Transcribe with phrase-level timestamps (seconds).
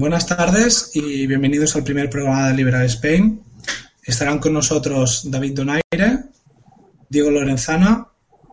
[0.00, 3.44] Buenas tardes y bienvenidos al primer programa de Liberal Spain.
[4.02, 6.20] Estarán con nosotros David Donaire,
[7.10, 8.06] Diego Lorenzana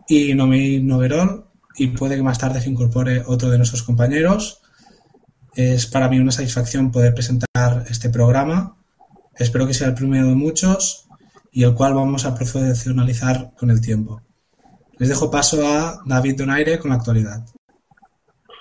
[0.06, 4.60] y Nomi Noverol y puede que más tarde se incorpore otro de nuestros compañeros.
[5.54, 8.76] Es para mí una satisfacción poder presentar este programa.
[9.34, 11.08] Espero que sea el primero de muchos
[11.50, 14.20] y el cual vamos a profesionalizar con el tiempo.
[14.98, 17.40] Les dejo paso a David Donaire con la actualidad.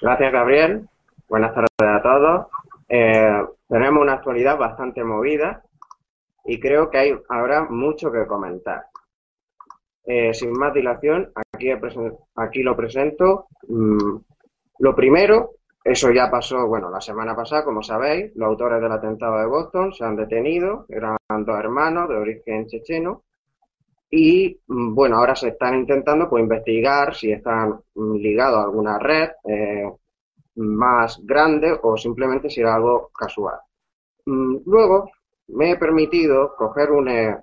[0.01, 0.87] Gracias, Gabriel.
[1.27, 2.47] Buenas tardes a todos.
[2.87, 5.61] Eh, tenemos una actualidad bastante movida
[6.45, 8.85] y creo que hay, habrá mucho que comentar.
[10.05, 11.69] Eh, sin más dilación, aquí,
[12.35, 13.47] aquí lo presento.
[13.67, 14.17] Mm,
[14.79, 19.39] lo primero, eso ya pasó, bueno, la semana pasada, como sabéis, los autores del atentado
[19.39, 23.23] de Boston se han detenido, eran dos hermanos de origen checheno,
[24.09, 28.99] y mm, bueno, ahora se están intentando pues investigar si están mm, ligados a alguna
[28.99, 29.91] red, eh,
[30.57, 33.59] más grande o simplemente si era algo casual.
[34.25, 35.09] Mm, luego
[35.49, 37.37] me he permitido coger un, eh,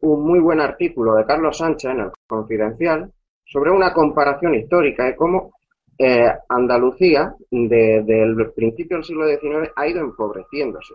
[0.00, 3.12] un muy buen artículo de Carlos Sánchez en el Confidencial
[3.44, 5.52] sobre una comparación histórica de cómo
[5.98, 10.94] eh, Andalucía desde el principio del siglo XIX ha ido empobreciéndose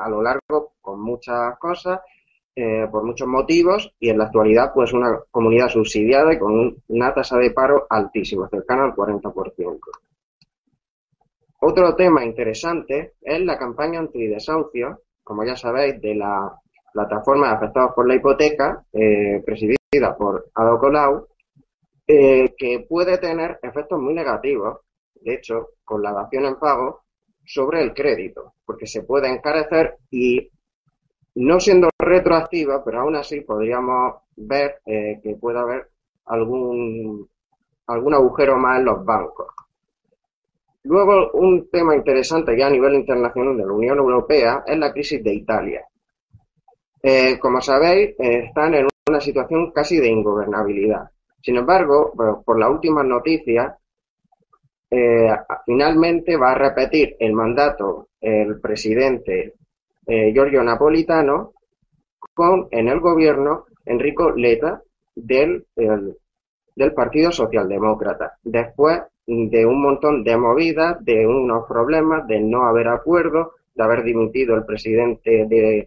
[0.00, 2.00] a lo largo con muchas cosas,
[2.54, 7.14] eh, por muchos motivos y en la actualidad pues una comunidad subsidiada y con una
[7.14, 9.78] tasa de paro altísima, cercana al 40%.
[11.60, 16.56] Otro tema interesante es la campaña antidesahucio, como ya sabéis, de la
[16.92, 21.26] plataforma de afectados por la hipoteca, eh, presidida por Ado Colau,
[22.06, 24.78] eh, que puede tener efectos muy negativos,
[25.20, 27.02] de hecho, con la dación en pago,
[27.44, 30.50] sobre el crédito, porque se puede encarecer y
[31.34, 35.88] no siendo retroactiva, pero aún así podríamos ver eh, que puede haber
[36.26, 37.28] algún,
[37.86, 39.48] algún agujero más en los bancos.
[40.88, 45.22] Luego, un tema interesante ya a nivel internacional de la Unión Europea es la crisis
[45.22, 45.84] de Italia.
[47.02, 51.10] Eh, como sabéis, eh, están en una situación casi de ingobernabilidad.
[51.42, 53.74] Sin embargo, por las últimas noticias,
[54.90, 55.28] eh,
[55.66, 59.54] finalmente va a repetir el mandato el presidente
[60.06, 61.52] Giorgio Napolitano
[62.32, 64.82] con en el gobierno Enrico Leta
[65.14, 68.38] del, del Partido Socialdemócrata.
[68.42, 74.02] Después de un montón de movidas, de unos problemas, de no haber acuerdo, de haber
[74.02, 75.86] dimitido el presidente de,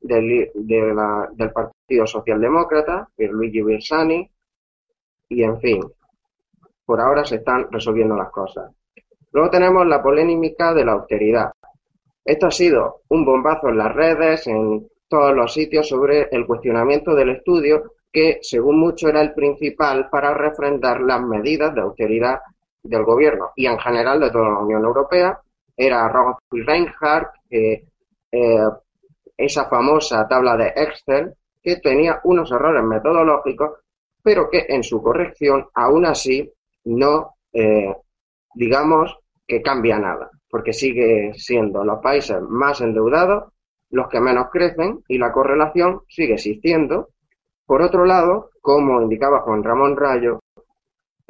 [0.00, 4.30] del Partido Socialdemócrata, Luigi Bersani,
[5.28, 5.82] y en fin,
[6.86, 8.72] por ahora se están resolviendo las cosas.
[9.32, 11.52] Luego tenemos la polémica de la austeridad.
[12.24, 17.14] Esto ha sido un bombazo en las redes, en todos los sitios, sobre el cuestionamiento
[17.14, 22.40] del estudio que, según mucho, era el principal para refrendar las medidas de austeridad
[22.82, 25.40] del gobierno y en general de toda la Unión Europea
[25.76, 26.10] era
[26.52, 27.84] y Reinhardt, eh,
[29.36, 33.78] esa famosa tabla de Excel que tenía unos errores metodológicos,
[34.22, 36.50] pero que en su corrección aún así
[36.84, 37.94] no, eh,
[38.54, 39.16] digamos,
[39.46, 43.52] que cambia nada, porque sigue siendo los países más endeudados
[43.90, 47.08] los que menos crecen y la correlación sigue existiendo.
[47.66, 50.40] Por otro lado, como indicaba Juan Ramón Rayo,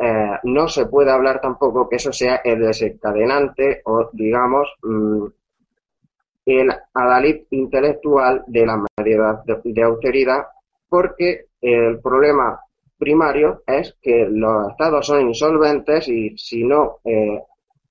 [0.00, 5.26] eh, no se puede hablar tampoco que eso sea el desencadenante o, digamos, mm,
[6.46, 10.46] el adalid intelectual de la medida de, austeridad,
[10.88, 12.60] porque el problema
[12.96, 17.42] primario es que los estados son insolventes y si no eh,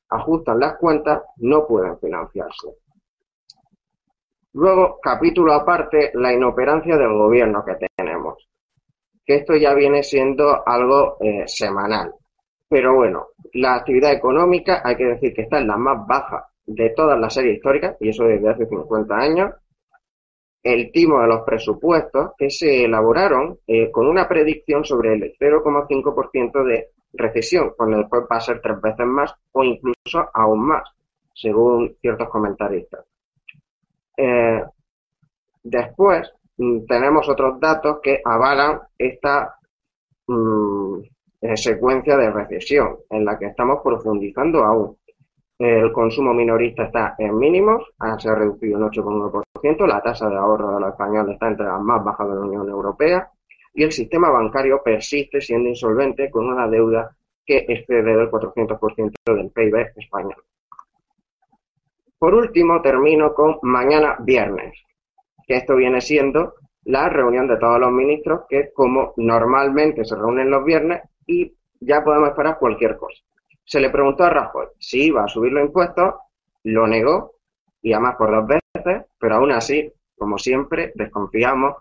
[0.10, 2.70] ajustan las cuentas no pueden financiarse.
[4.54, 7.87] Luego, capítulo aparte, la inoperancia del gobierno que tenemos
[9.28, 12.14] que esto ya viene siendo algo eh, semanal.
[12.70, 16.90] Pero bueno, la actividad económica hay que decir que está en la más baja de
[16.92, 19.54] todas las series históricas, y eso desde hace 50 años.
[20.64, 26.64] El timo de los presupuestos que se elaboraron eh, con una predicción sobre el 0,5%
[26.64, 30.84] de recesión, cuando después va a ser tres veces más o incluso aún más,
[31.34, 33.06] según ciertos comentaristas.
[34.18, 34.64] Eh,
[35.64, 39.56] después, tenemos otros datos que avalan esta
[40.28, 41.00] mm,
[41.42, 44.98] eh, secuencia de recesión en la que estamos profundizando aún.
[45.60, 47.84] El consumo minorista está en mínimos,
[48.20, 51.82] se ha reducido un 8,1%, la tasa de ahorro de los españoles está entre las
[51.82, 53.32] más bajas de la Unión Europea
[53.74, 59.50] y el sistema bancario persiste siendo insolvente con una deuda que excede el 400% del
[59.50, 60.44] PIB español.
[62.20, 64.74] Por último, termino con mañana viernes
[65.48, 70.52] que esto viene siendo la reunión de todos los ministros, que como normalmente se reúnen
[70.52, 73.22] los viernes y ya podemos esperar cualquier cosa.
[73.66, 76.16] Se le preguntó a Rajoy si iba a subir los impuestos
[76.64, 77.36] lo negó
[77.82, 81.76] y además por dos veces, pero aún así, como siempre, desconfiamos,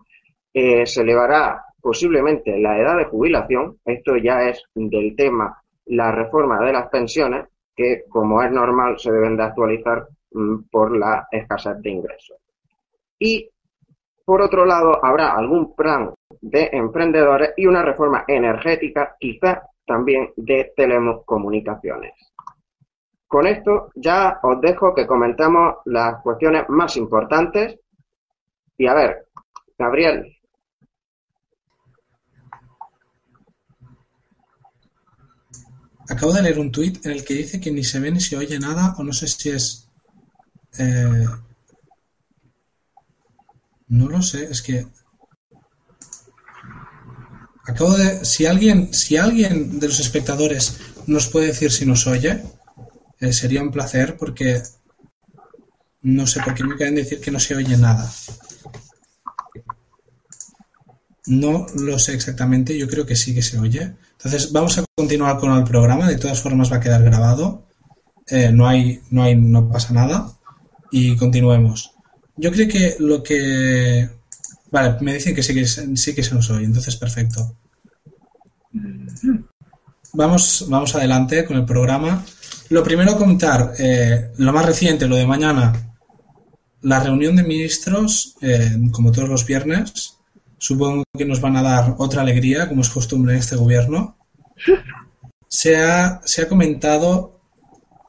[0.52, 6.64] eh, se elevará posiblemente la edad de jubilación, esto ya es del tema la reforma
[6.64, 11.80] de las pensiones, que como es normal se deben de actualizar mm, por la escasez
[11.80, 12.36] de ingresos.
[13.18, 13.48] Y
[14.26, 20.72] por otro lado, habrá algún plan de emprendedores y una reforma energética, quizá también de
[20.76, 22.12] telecomunicaciones.
[23.28, 27.78] Con esto ya os dejo que comentemos las cuestiones más importantes.
[28.76, 29.28] Y a ver,
[29.78, 30.36] Gabriel.
[36.08, 38.36] Acabo de leer un tuit en el que dice que ni se ve ni se
[38.36, 39.88] oye nada, o no sé si es.
[40.78, 41.26] Eh,
[43.88, 44.86] no lo sé, es que.
[47.66, 48.24] Acabo de.
[48.24, 52.42] Si alguien, si alguien de los espectadores nos puede decir si nos oye,
[53.20, 54.62] eh, sería un placer porque
[56.02, 58.10] no sé por qué me quieren decir que no se oye nada.
[61.26, 63.96] No lo sé exactamente, yo creo que sí que se oye.
[64.12, 67.66] Entonces vamos a continuar con el programa, de todas formas va a quedar grabado.
[68.28, 70.32] Eh, no hay, no hay, no pasa nada.
[70.92, 71.95] Y continuemos.
[72.36, 74.08] Yo creo que lo que.
[74.70, 77.56] Vale, me dicen que sí que, sí que se nos oye, entonces perfecto.
[80.12, 82.24] Vamos, vamos adelante con el programa.
[82.70, 85.72] Lo primero comentar, eh, lo más reciente, lo de mañana,
[86.82, 90.16] la reunión de ministros, eh, como todos los viernes,
[90.58, 94.16] supongo que nos van a dar otra alegría, como es costumbre en este gobierno.
[95.48, 97.40] Se ha, se ha comentado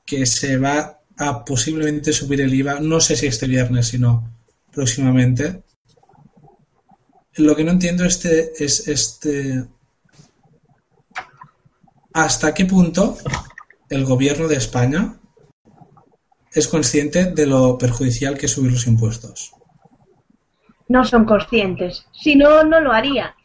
[0.06, 4.32] que se va a posiblemente subir el IVA, no sé si este viernes, sino
[4.72, 5.64] próximamente.
[7.36, 9.66] Lo que no entiendo este, es este
[12.14, 13.16] hasta qué punto
[13.90, 15.20] el gobierno de España
[16.52, 19.52] es consciente de lo perjudicial que es subir los impuestos.
[20.88, 22.06] No son conscientes.
[22.14, 23.36] Si no, no lo haría.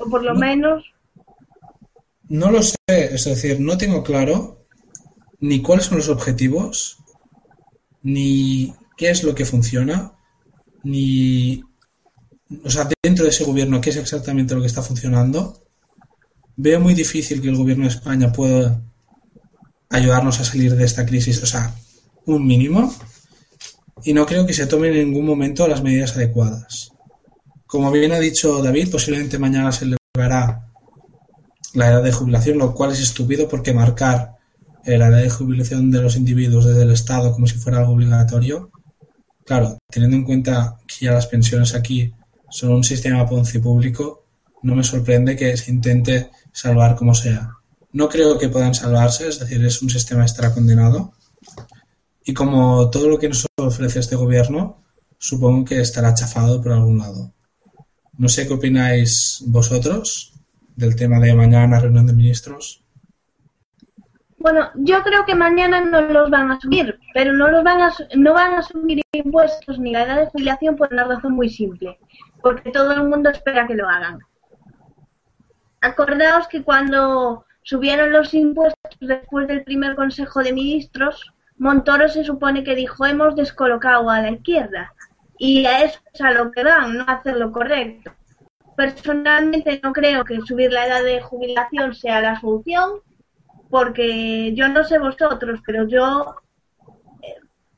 [0.00, 0.84] O por lo menos.
[2.28, 4.61] No lo sé, es decir, no tengo claro
[5.42, 6.98] ni cuáles son los objetivos,
[8.02, 10.12] ni qué es lo que funciona,
[10.84, 11.62] ni.
[12.64, 15.60] O sea, dentro de ese gobierno, qué es exactamente lo que está funcionando.
[16.56, 18.82] Veo muy difícil que el gobierno de España pueda
[19.90, 21.74] ayudarnos a salir de esta crisis, o sea,
[22.26, 22.94] un mínimo,
[24.04, 26.92] y no creo que se tomen en ningún momento las medidas adecuadas.
[27.66, 30.68] Como bien ha dicho David, posiblemente mañana se elevará
[31.74, 34.36] la edad de jubilación, lo cual es estúpido porque marcar
[34.84, 38.70] la edad de jubilación de los individuos desde el Estado como si fuera algo obligatorio,
[39.44, 42.12] claro, teniendo en cuenta que ya las pensiones aquí
[42.50, 44.24] son un sistema Ponzi público,
[44.62, 47.50] no me sorprende que se intente salvar como sea.
[47.92, 51.12] No creo que puedan salvarse, es decir, es un sistema estará condenado.
[52.24, 54.82] Y como todo lo que nos ofrece este gobierno,
[55.18, 57.32] supongo que estará chafado por algún lado.
[58.16, 60.32] No sé qué opináis vosotros
[60.76, 62.81] del tema de mañana, reunión de ministros.
[64.42, 67.92] Bueno, yo creo que mañana no los van a subir, pero no los van a
[68.16, 72.00] no van a subir impuestos ni la edad de jubilación por una razón muy simple,
[72.42, 74.18] porque todo el mundo espera que lo hagan.
[75.80, 82.64] Acordaos que cuando subieron los impuestos después del primer Consejo de Ministros, Montoro se supone
[82.64, 84.92] que dijo hemos descolocado a la izquierda.
[85.38, 88.12] Y a eso es a lo que van, no hacer lo correcto.
[88.76, 93.02] Personalmente no creo que subir la edad de jubilación sea la solución,
[93.72, 96.36] porque yo no sé vosotros, pero yo
[97.22, 97.36] eh,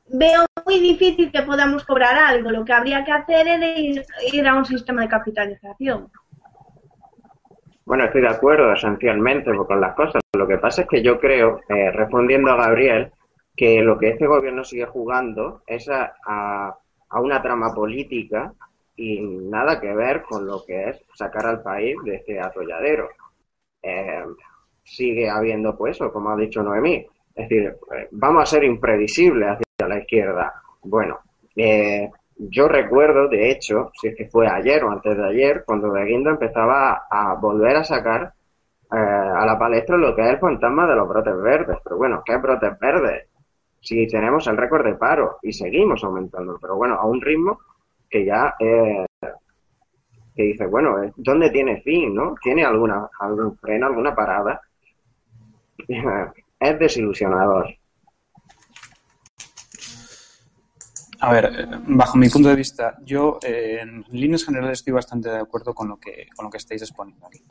[0.09, 2.51] veo muy difícil que podamos cobrar algo.
[2.51, 6.11] Lo que habría que hacer es ir a un sistema de capitalización.
[7.85, 10.21] Bueno, estoy de acuerdo esencialmente con las cosas.
[10.37, 13.13] Lo que pasa es que yo creo, eh, respondiendo a Gabriel,
[13.55, 18.53] que lo que este gobierno sigue jugando es a, a, una trama política
[18.97, 23.11] y nada que ver con lo que es sacar al país de este atolladero.
[23.81, 24.25] Eh,
[24.85, 29.49] sigue habiendo, pues, o como ha dicho Noemí, es decir, eh, vamos a ser imprevisibles
[29.49, 30.55] hacia la izquierda.
[30.83, 31.19] Bueno,
[31.57, 35.93] eh, yo recuerdo, de hecho, si es que fue ayer o antes de ayer, cuando
[35.93, 38.33] De Guinda empezaba a volver a sacar
[38.93, 41.79] eh, a la palestra lo que es el fantasma de los brotes verdes.
[41.83, 43.29] Pero bueno, ¿qué brotes verdes?
[43.81, 47.59] Si tenemos el récord de paro y seguimos aumentando, pero bueno, a un ritmo
[48.09, 49.07] que ya eh,
[50.35, 52.14] que dice, bueno, eh, ¿dónde tiene fin?
[52.14, 52.35] ¿No?
[52.43, 54.61] ¿Tiene alguna, algún freno, alguna parada?
[56.61, 57.75] es desilusionador.
[61.21, 65.38] A ver, bajo mi punto de vista, yo eh, en líneas generales estoy bastante de
[65.38, 67.43] acuerdo con lo que, con lo que estáis exponiendo aquí.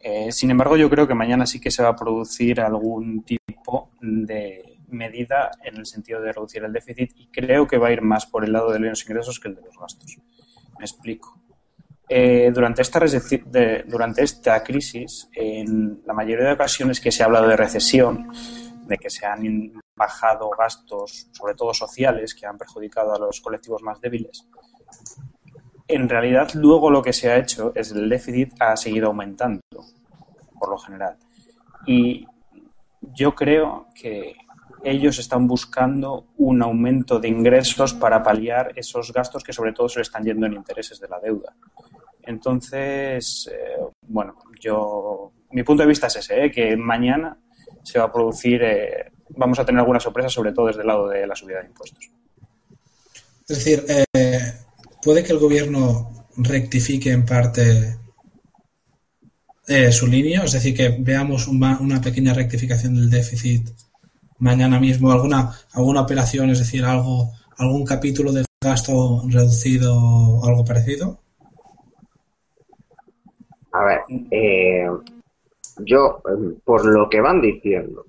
[0.00, 3.90] Eh, sin embargo, yo creo que mañana sí que se va a producir algún tipo
[4.00, 8.02] de, medida en el sentido de reducir el déficit y creo que va a ir
[8.02, 10.18] más por el lado de los ingresos que el de los gastos.
[10.78, 11.38] Me explico.
[12.12, 12.98] Eh, durante, esta
[14.16, 18.28] esta crisis, en la mayoría de ocasiones que se ha hablado de recesión,
[18.84, 23.84] de que se han bajado gastos, sobre todo sociales, que han perjudicado a los colectivos
[23.84, 24.48] más débiles,
[25.86, 29.60] en realidad luego lo que se ha hecho es el déficit ha seguido aumentando,
[30.58, 31.16] por lo general.
[31.86, 32.26] Y
[33.00, 34.34] yo creo que
[34.82, 40.00] ellos están buscando un aumento de ingresos para paliar esos gastos que sobre todo se
[40.00, 41.54] le están yendo en intereses de la deuda.
[42.22, 46.50] Entonces, eh, bueno, yo, mi punto de vista es ese, ¿eh?
[46.50, 47.36] que mañana
[47.82, 51.08] se va a producir, eh, vamos a tener algunas sorpresas, sobre todo desde el lado
[51.08, 52.10] de la subida de impuestos.
[53.48, 53.84] Es decir,
[55.02, 57.96] puede que el gobierno rectifique en parte
[59.90, 63.68] su línea, es decir, que veamos una pequeña rectificación del déficit
[64.40, 70.64] mañana mismo alguna, alguna operación, es decir, algo, algún capítulo de gasto reducido o algo
[70.64, 71.20] parecido?
[73.72, 74.00] A ver,
[74.30, 74.88] eh,
[75.78, 76.22] yo,
[76.64, 78.04] por lo que van diciendo,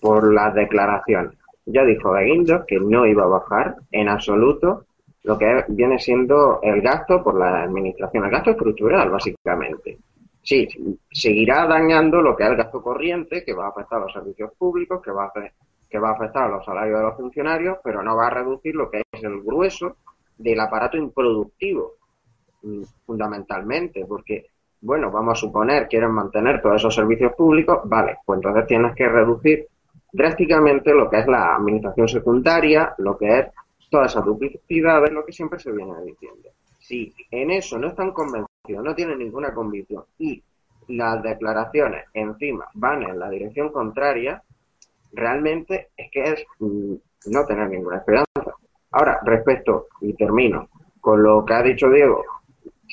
[0.00, 4.86] por las declaraciones, ya dijo Guindos que no iba a bajar en absoluto
[5.22, 9.98] lo que viene siendo el gasto por la administración, el gasto estructural, básicamente.
[10.42, 10.66] Sí,
[11.12, 14.50] seguirá dañando lo que es el gasto corriente, que va a afectar a los servicios
[14.56, 15.32] públicos, que va a,
[15.88, 18.74] que va a afectar a los salarios de los funcionarios, pero no va a reducir
[18.74, 19.96] lo que es el grueso
[20.38, 21.96] del aparato improductivo,
[22.62, 24.46] mm, fundamentalmente, porque,
[24.82, 29.08] bueno, vamos a suponer quieren mantener todos esos servicios públicos, vale, pues entonces tienes que
[29.08, 29.66] reducir
[30.12, 33.46] drásticamente lo que es la administración secundaria, lo que es
[33.90, 36.48] todas esas duplicidades, lo que siempre se viene diciendo.
[36.78, 40.42] Si en eso no están convencidos, no tienen ninguna convicción y
[40.88, 44.42] las declaraciones encima van en la dirección contraria,
[45.12, 46.94] realmente es que es mm,
[47.26, 48.54] no tener ninguna esperanza.
[48.92, 50.68] Ahora, respecto, y termino,
[51.00, 52.24] con lo que ha dicho Diego,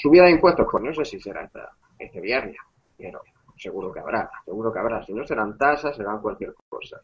[0.02, 1.50] subida de impuestos, pues no sé si será
[1.98, 2.58] este viernes,
[2.98, 3.22] pero
[3.58, 5.04] seguro que habrá, seguro que habrá.
[5.04, 7.02] Si no serán tasas, serán cualquier cosa.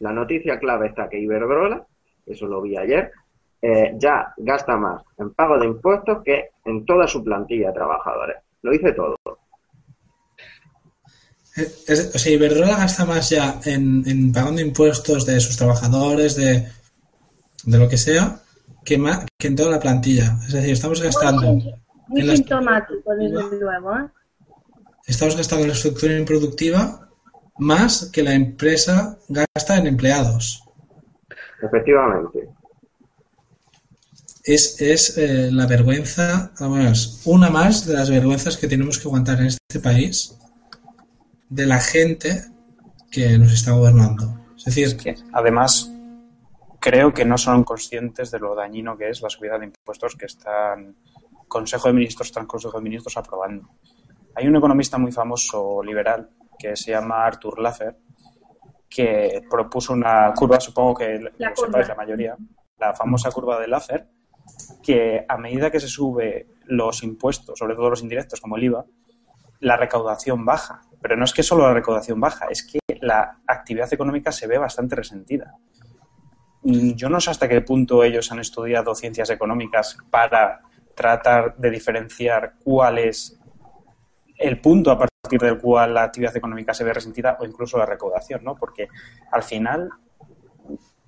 [0.00, 1.84] La noticia clave está que Iberdrola,
[2.26, 3.10] eso lo vi ayer,
[3.62, 8.36] eh, ya gasta más en pago de impuestos que en toda su plantilla de trabajadores.
[8.62, 9.16] Lo dice todo.
[11.56, 16.68] o sea, Iberdrola gasta más ya en, pagando impuestos de sus trabajadores, de,
[17.64, 18.40] de lo que sea,
[18.84, 20.36] que, más, que en toda la plantilla.
[20.46, 21.58] Es decir, estamos gastando.
[22.08, 23.96] Muy, sintomático, desde luego.
[23.96, 24.08] ¿eh?
[25.06, 27.08] Estamos gastando en la estructura improductiva
[27.58, 30.62] más que la empresa gasta en empleados.
[31.62, 32.48] Efectivamente
[34.46, 39.40] es, es eh, la vergüenza, vamos, una más de las vergüenzas que tenemos que aguantar
[39.40, 40.38] en este país
[41.48, 42.44] de la gente
[43.10, 44.46] que nos está gobernando.
[44.56, 45.90] Es decir, que además
[46.80, 50.26] creo que no son conscientes de lo dañino que es la subida de impuestos que
[50.26, 50.94] están
[51.48, 53.68] Consejo de Ministros tras Consejo de Ministros aprobando.
[54.34, 57.96] Hay un economista muy famoso liberal que se llama Arthur Laffer
[58.88, 62.36] que propuso una curva, supongo que la lo sepáis la mayoría,
[62.78, 64.08] la famosa curva de Laffer,
[64.82, 68.84] que a medida que se sube los impuestos, sobre todo los indirectos como el IVA,
[69.60, 70.82] la recaudación baja.
[71.00, 74.58] Pero no es que solo la recaudación baja, es que la actividad económica se ve
[74.58, 75.54] bastante resentida.
[76.62, 80.60] Mm, yo no sé hasta qué punto ellos han estudiado ciencias económicas para
[80.96, 83.38] tratar de diferenciar cuál es
[84.38, 87.86] el punto a partir del cual la actividad económica se ve resentida o incluso la
[87.86, 88.56] recaudación, ¿no?
[88.56, 88.88] Porque
[89.30, 89.90] al final,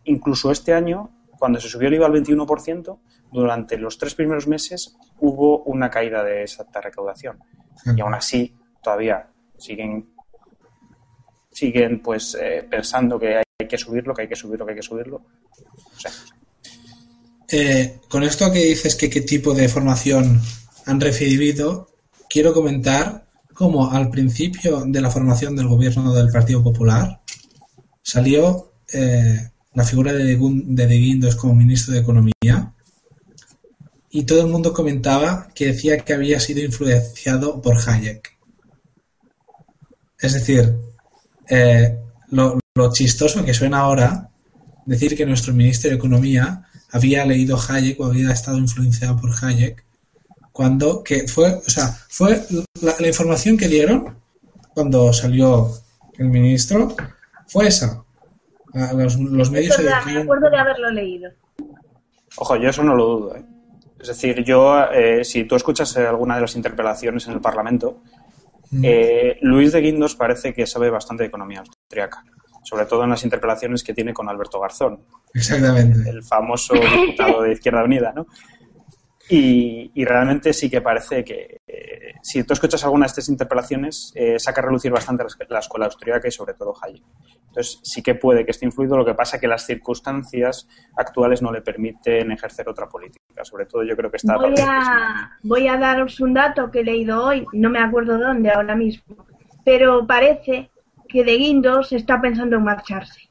[0.05, 2.99] incluso este año, cuando se subió el IVA al 21%,
[3.33, 7.39] durante los tres primeros meses hubo una caída de esa recaudación.
[7.97, 10.11] Y aún así, todavía siguen
[11.51, 14.83] siguen pues eh, pensando que hay que subirlo, que hay que subirlo, que hay que
[14.83, 15.23] subirlo.
[17.51, 20.41] Eh, con esto que dices que qué tipo de formación
[20.87, 21.89] han recibido,
[22.29, 27.21] quiero comentar cómo al principio de la formación del gobierno del Partido Popular
[28.03, 32.73] salió eh, la figura de, de De Guindos como ministro de Economía
[34.11, 38.39] y todo el mundo comentaba que decía que había sido influenciado por Hayek.
[40.19, 40.75] Es decir,
[41.49, 41.99] eh,
[42.31, 42.59] lo,
[42.93, 44.31] chistoso que suena ahora
[44.87, 49.85] decir que nuestro ministro de Economía había leído Hayek o había estado influenciado por Hayek,
[50.53, 52.43] cuando que fue, o sea, fue
[52.83, 54.17] la, información que dieron
[54.75, 55.71] cuando salió
[56.19, 56.95] el ministro
[57.47, 58.03] fue esa.
[58.95, 59.79] Los, los medios.
[59.79, 61.31] me acuerdo de haberlo leído.
[62.37, 63.37] Ojo, yo eso no lo dudo.
[63.37, 63.45] ¿eh?
[63.99, 68.03] Es decir, yo, eh, si tú escuchas alguna de las interpelaciones en el Parlamento,
[68.71, 68.85] mm.
[68.85, 72.25] eh, Luis de Guindos parece que sabe bastante de economía austriaca.
[72.69, 75.01] Sobre todo en las interpelaciones que tiene con Alberto Garzón.
[75.33, 76.11] Exactamente.
[76.11, 78.27] El famoso diputado de Izquierda Unida, ¿no?
[79.31, 84.39] Y, realmente sí que parece que eh, si tú escuchas alguna de estas interpelaciones, eh,
[84.39, 87.03] saca a relucir bastante la, escuela austríaca y sobre todo Hayek.
[87.47, 91.41] Entonces sí que puede que esté influido, lo que pasa es que las circunstancias actuales
[91.41, 93.45] no le permiten ejercer otra política.
[93.45, 94.37] Sobre todo yo creo que está...
[94.37, 98.51] Voy a, voy a daros un dato que he leído hoy, no me acuerdo dónde
[98.51, 99.27] ahora mismo,
[99.65, 100.71] pero parece
[101.09, 103.29] que de Guindos está pensando en marcharse.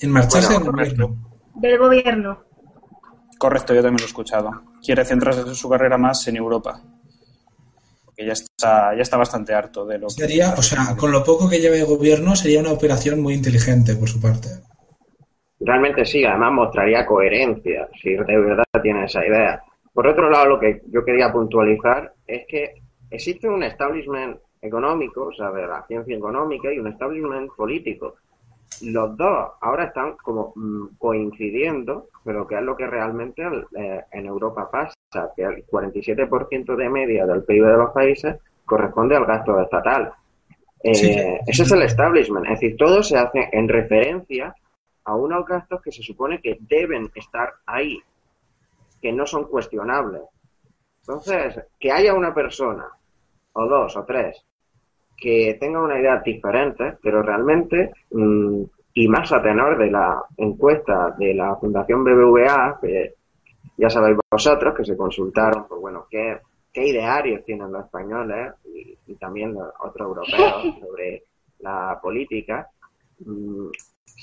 [0.00, 1.16] ¿En marcharse del gobierno?
[1.54, 2.44] Del gobierno.
[3.38, 4.50] Correcto, yo también lo he escuchado.
[4.82, 6.80] Quiere centrarse en su carrera más en Europa.
[8.04, 11.48] Porque ya está, ya está bastante harto de lo sería, O sea, con lo poco
[11.48, 14.48] que lleve el gobierno, sería una operación muy inteligente por su parte.
[15.60, 19.62] Realmente sí, además mostraría coherencia, si de verdad tiene esa idea.
[19.92, 22.74] Por otro lado, lo que yo quería puntualizar es que
[23.10, 28.16] existe un establishment económico, o sea, de la ciencia económica y un establishment político
[28.82, 33.42] los dos ahora están como mm, coincidiendo, pero que es lo que realmente
[33.76, 39.16] eh, en Europa pasa, que el 47% de media del PIB de los países corresponde
[39.16, 40.12] al gasto estatal.
[40.82, 44.54] Eh, ese es el establishment, es decir, todo se hace en referencia
[45.04, 48.00] a unos gastos que se supone que deben estar ahí,
[49.00, 50.22] que no son cuestionables.
[51.00, 52.86] Entonces, que haya una persona,
[53.58, 54.44] o dos, o tres,
[55.16, 58.62] que tenga una idea diferente, pero realmente, mm,
[58.94, 63.14] y más a tenor de la encuesta de la Fundación BBVA, que
[63.76, 66.38] ya sabéis vosotros que se consultaron, pues bueno, qué,
[66.72, 71.24] qué idearios tienen los españoles y, también los otros europeos sobre
[71.58, 72.68] la política.
[73.20, 73.68] Mm,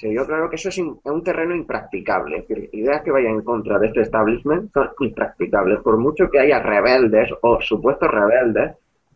[0.01, 2.37] yo creo que eso es, un terreno impracticable.
[2.37, 5.79] Es decir, ideas que vayan en contra de este establishment son impracticables.
[5.81, 8.75] Por mucho que haya rebeldes o supuestos rebeldes,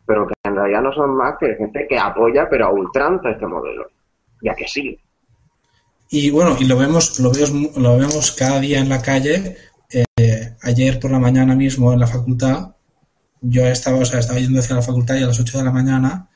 [0.10, 3.46] pero que en realidad no son más que gente que apoya pero a ultranza este
[3.46, 3.92] modelo,
[4.42, 5.00] ya que sí.
[6.10, 9.56] Y bueno, y lo vemos, lo vemos, lo vemos cada día en la calle.
[9.94, 12.72] Eh, ayer por la mañana mismo en la facultad,
[13.40, 15.72] yo estaba, o sea, estaba yendo hacia la facultad y a las 8 de la
[15.72, 16.28] mañana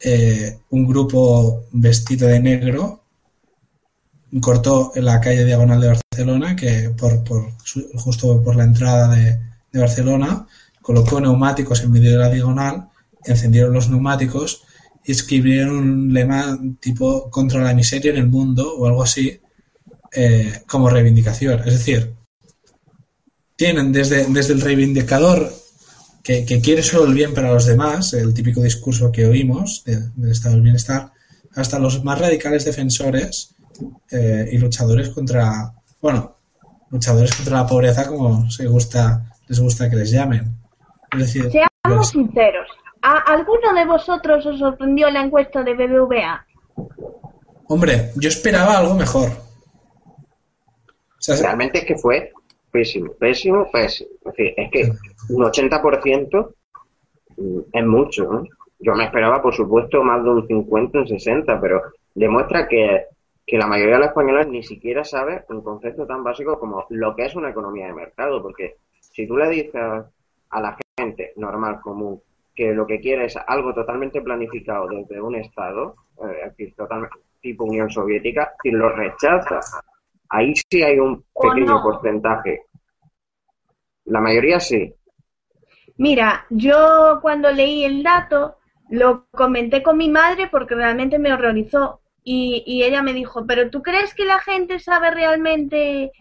[0.00, 3.02] eh, un grupo vestido de negro
[4.40, 7.50] cortó en la calle diagonal de Barcelona, que por, por
[7.96, 9.38] justo por la entrada de,
[9.70, 10.46] de Barcelona,
[10.80, 12.88] colocó neumáticos en medio de la diagonal
[13.24, 14.64] encendieron los neumáticos
[15.04, 19.40] y escribieron un lema tipo contra la miseria en el mundo o algo así
[20.12, 21.60] eh, como reivindicación.
[21.60, 22.14] Es decir,
[23.56, 25.52] tienen desde, desde el reivindicador
[26.22, 30.54] que, quiere solo el bien para los demás, el típico discurso que oímos del estado
[30.54, 31.12] del bienestar,
[31.54, 33.54] hasta los más radicales defensores
[34.10, 36.36] eh, y luchadores contra, bueno,
[36.90, 40.56] luchadores contra la pobreza como se gusta, les gusta que les llamen.
[41.12, 42.68] Es decir, Seamos sinceros,
[43.02, 46.46] ¿A alguno de vosotros os sorprendió la encuesta de BBVA?
[47.66, 49.28] Hombre, yo esperaba algo mejor.
[51.26, 52.32] Realmente es que fue
[52.70, 54.10] pésimo, pésimo, pésimo.
[54.24, 54.92] Es, decir, es que
[55.30, 56.54] un 80%
[57.36, 58.24] mm, es mucho.
[58.24, 58.44] ¿no?
[58.78, 61.82] Yo me esperaba, por supuesto, más de un 50, un 60, pero
[62.14, 63.06] demuestra que,
[63.44, 67.16] que la mayoría de los españoles ni siquiera sabe un concepto tan básico como lo
[67.16, 68.40] que es una economía de mercado.
[68.42, 72.20] Porque si tú le dices a la gente normal, común,
[72.54, 77.90] que lo que quiere es algo totalmente planificado desde un Estado, eh, totalmente, tipo Unión
[77.90, 79.60] Soviética, y lo rechaza.
[80.28, 82.66] Ahí sí hay un pequeño porcentaje.
[84.04, 84.94] La mayoría sí.
[85.96, 88.56] Mira, yo cuando leí el dato
[88.90, 93.70] lo comenté con mi madre porque realmente me horrorizó y, y ella me dijo, pero
[93.70, 96.12] ¿tú crees que la gente sabe realmente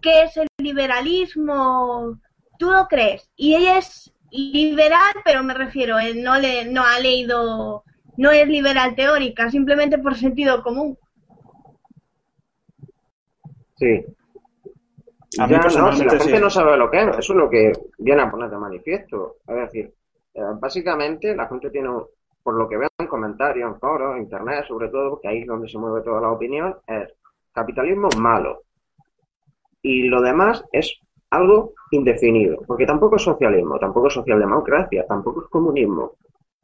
[0.00, 2.18] qué es el liberalismo?
[2.58, 3.30] ¿Tú lo crees?
[3.36, 7.84] Y ella es liberal, pero me refiero, él no, le, no ha leído,
[8.16, 10.98] no es liberal teórica, simplemente por sentido común.
[13.76, 14.04] Sí.
[15.38, 17.72] A ya, no, si la gente no sabe lo que es, eso es lo que
[17.98, 19.36] viene a poner de manifiesto.
[19.46, 19.92] Es decir,
[20.34, 21.90] eh, básicamente la gente tiene,
[22.42, 25.46] por lo que vean en comentarios, en foros, en internet, sobre todo, que ahí es
[25.46, 27.12] donde se mueve toda la opinión, es
[27.52, 28.62] capitalismo malo.
[29.82, 30.98] Y lo demás es
[31.36, 36.16] algo indefinido, porque tampoco es socialismo, tampoco es socialdemocracia, tampoco es comunismo.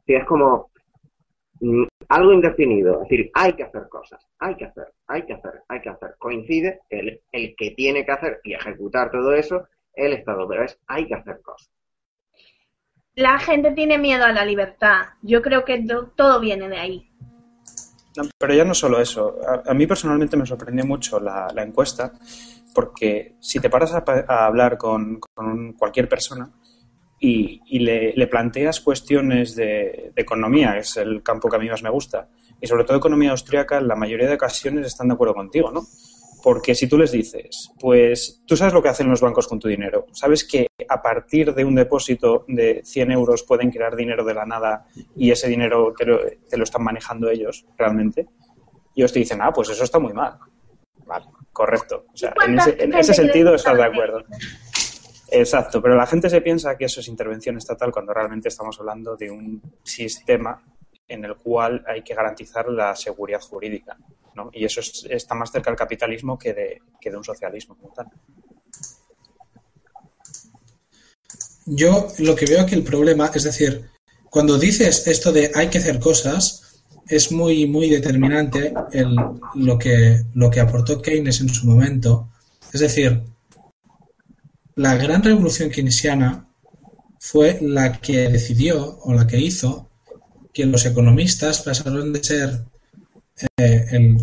[0.05, 0.69] Si es como
[1.59, 5.61] mm, algo indefinido, es decir, hay que hacer cosas, hay que hacer, hay que hacer,
[5.67, 6.15] hay que hacer.
[6.17, 10.77] Coincide el, el que tiene que hacer y ejecutar todo eso, el Estado, pero es
[10.87, 11.69] hay que hacer cosas.
[13.15, 15.01] La gente tiene miedo a la libertad.
[15.21, 17.11] Yo creo que todo viene de ahí.
[18.39, 19.37] pero ya no solo eso.
[19.67, 22.11] A, mí personalmente me sorprendió mucho la, la encuesta
[22.73, 25.19] porque si te paras a, hablar con,
[25.77, 26.51] cualquier persona
[27.19, 31.89] y, le, planteas cuestiones de, economía, que es el campo que a mí más me
[31.89, 35.71] gusta, y sobre todo economía austríaca, en la mayoría de ocasiones están de acuerdo contigo,
[35.71, 35.83] ¿no?
[36.43, 39.69] Porque si tú les dices, pues tú sabes lo que hacen los bancos con tu
[39.69, 44.33] dinero, sabes que a partir de un depósito de 100 euros pueden crear dinero de
[44.33, 48.27] la nada y ese dinero te lo, te lo están manejando ellos realmente,
[48.93, 50.37] y ellos te dicen, ah, pues eso está muy mal.
[51.05, 52.05] Vale, correcto.
[52.13, 54.23] O sea, en ese, en ese sentido estás de acuerdo.
[55.29, 59.15] Exacto, pero la gente se piensa que eso es intervención estatal cuando realmente estamos hablando
[59.15, 60.61] de un sistema
[61.07, 63.97] en el cual hay que garantizar la seguridad jurídica.
[64.35, 64.49] ¿no?
[64.51, 67.93] Y eso es- está más cerca del capitalismo que de, que de un socialismo como
[67.93, 68.07] tal.
[71.65, 73.89] Yo lo que veo aquí el problema, es decir,
[74.29, 76.72] cuando dices esto de hay que hacer cosas,
[77.07, 78.73] es muy, muy determinante
[79.55, 82.29] lo, que, lo que aportó Keynes en su momento.
[82.71, 83.21] Es decir,
[84.75, 86.47] la gran revolución keynesiana
[87.19, 89.89] fue la que decidió o la que hizo
[90.53, 92.65] que los economistas pasaron de ser
[93.57, 94.17] eh,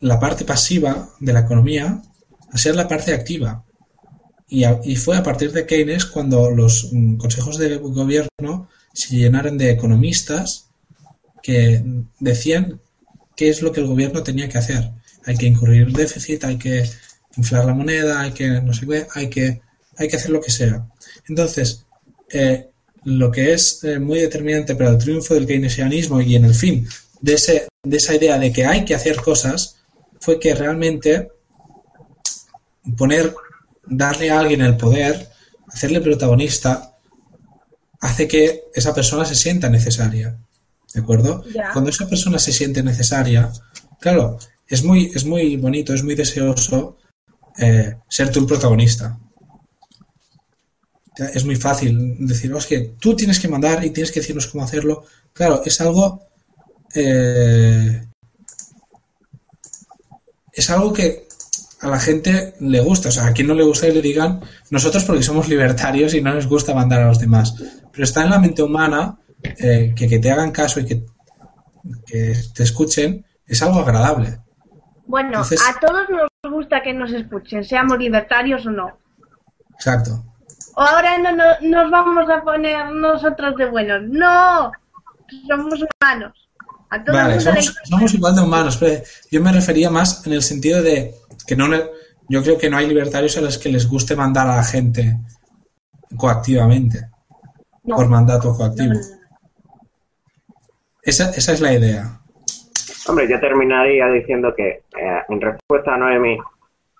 [0.00, 2.02] la parte pasiva de la economía
[2.50, 3.64] a ser la parte activa.
[4.48, 9.70] Y fue a partir de Keynes cuando los mm, consejos de gobierno se llenaron de
[9.70, 10.69] economistas
[11.42, 11.82] que
[12.18, 12.80] decían
[13.36, 14.90] qué es lo que el gobierno tenía que hacer.
[15.24, 16.88] Hay que incurrir déficit, hay que
[17.36, 19.60] inflar la moneda, hay que no sé qué, hay que,
[19.96, 20.86] hay que hacer lo que sea.
[21.28, 21.86] Entonces,
[22.30, 22.68] eh,
[23.04, 26.86] lo que es eh, muy determinante para el triunfo del keynesianismo y en el fin
[27.20, 29.76] de, ese, de esa idea de que hay que hacer cosas
[30.20, 31.30] fue que realmente
[32.96, 33.34] poner,
[33.86, 35.28] darle a alguien el poder,
[35.68, 36.94] hacerle protagonista,
[38.00, 40.36] hace que esa persona se sienta necesaria.
[40.94, 41.44] ¿De acuerdo?
[41.54, 41.70] Ya.
[41.72, 43.50] Cuando esa persona se siente necesaria,
[44.00, 46.96] claro, es muy, es muy bonito, es muy deseoso
[47.58, 49.18] eh, ser tú el protagonista.
[51.34, 54.46] Es muy fácil decir, "Oh, es que tú tienes que mandar y tienes que decirnos
[54.46, 55.04] cómo hacerlo.
[55.32, 56.22] Claro, es algo.
[56.94, 58.06] eh,
[60.52, 61.26] es algo que
[61.80, 63.08] a la gente le gusta.
[63.08, 66.20] O sea, a quien no le gusta que le digan, nosotros porque somos libertarios y
[66.20, 67.54] no nos gusta mandar a los demás.
[67.92, 71.04] Pero está en la mente humana eh, que, que te hagan caso y que,
[72.06, 74.38] que te escuchen, es algo agradable.
[75.06, 78.98] Bueno, Entonces- a todos nos gusta que nos escuchen, seamos libertarios o no.
[79.74, 80.24] Exacto.
[80.76, 84.02] O ahora no, no- nos vamos a poner nosotros de buenos.
[84.08, 84.70] No,
[85.48, 86.36] somos humanos.
[86.92, 89.00] A Vale, somos, somos igual de humanos, pero
[89.30, 91.14] yo me refería más en el sentido de
[91.46, 91.68] que no
[92.28, 95.18] yo creo que no hay libertarios a los que les guste mandar a la gente
[96.16, 97.08] coactivamente,
[97.84, 97.96] No.
[97.96, 98.94] por mandato coactivo.
[98.94, 99.00] No.
[101.02, 102.20] Esa, esa es la idea.
[103.08, 106.38] Hombre, yo terminaría diciendo que, eh, en respuesta a Noemi,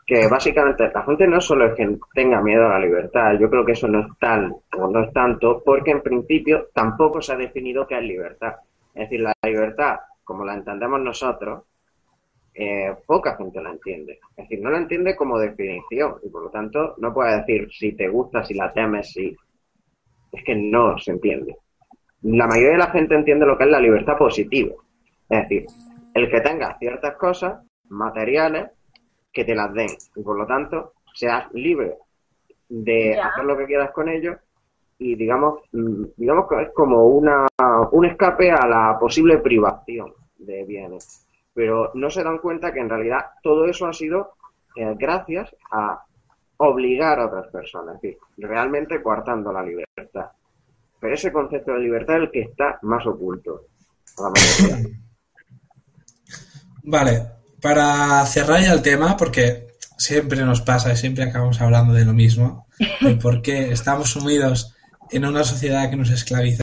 [0.07, 3.65] que básicamente la gente no solo es que tenga miedo a la libertad, yo creo
[3.65, 7.37] que eso no es tal o no es tanto, porque en principio tampoco se ha
[7.37, 8.57] definido qué es libertad.
[8.95, 11.63] Es decir, la libertad, como la entendemos nosotros,
[12.55, 14.19] eh, poca gente la entiende.
[14.37, 17.93] Es decir, no la entiende como definición y por lo tanto no puede decir si
[17.93, 19.37] te gusta, si la temes, si...
[20.33, 21.57] Es que no se entiende.
[22.23, 24.75] La mayoría de la gente entiende lo que es la libertad positiva.
[25.29, 25.67] Es decir,
[26.15, 28.71] el que tenga ciertas cosas materiales
[29.33, 31.97] que te las den y por lo tanto seas libre
[32.69, 33.27] de Ya.
[33.29, 34.37] hacer lo que quieras con ellos
[34.99, 37.47] y digamos mm, digamos que es como una
[37.93, 42.89] un escape a la posible privación de bienes pero no se dan cuenta que en
[42.89, 44.35] realidad todo eso ha sido
[44.77, 46.05] eh, gracias a
[46.59, 50.31] obligar a otras personas es decir realmente coartando la libertad
[51.01, 53.67] pero ese concepto de libertad es el que está más oculto
[54.19, 54.99] a la mayoría
[56.83, 57.27] Vale,
[57.61, 62.15] para cerrar ya el tema, porque siempre nos pasa y siempre acabamos hablando de lo
[62.15, 62.67] mismo,
[63.01, 64.75] y porque estamos sumidos
[65.11, 66.63] en una sociedad que nos esclaviza.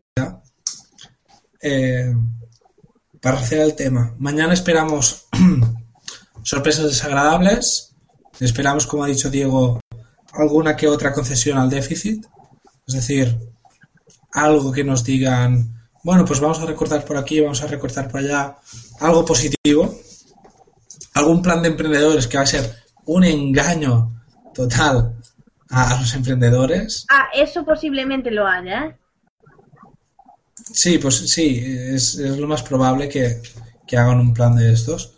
[1.62, 2.14] eh,
[3.22, 5.28] para cerrar el tema, mañana esperamos
[6.44, 7.96] sorpresas desagradables,
[8.40, 9.80] esperamos, como ha dicho Diego,
[10.34, 12.26] alguna que otra concesión al déficit,
[12.88, 13.38] es decir,
[14.32, 18.20] algo que nos digan, bueno, pues vamos a recortar por aquí, vamos a recortar por
[18.20, 18.58] allá,
[19.00, 20.00] algo positivo,
[21.14, 24.22] algún plan de emprendedores que va a ser un engaño
[24.54, 25.16] total
[25.70, 27.06] a, a los emprendedores.
[27.10, 28.98] Ah, eso posiblemente lo haya, ¿eh?
[30.74, 33.42] Sí, pues sí, es, es lo más probable que,
[33.86, 35.14] que hagan un plan de estos.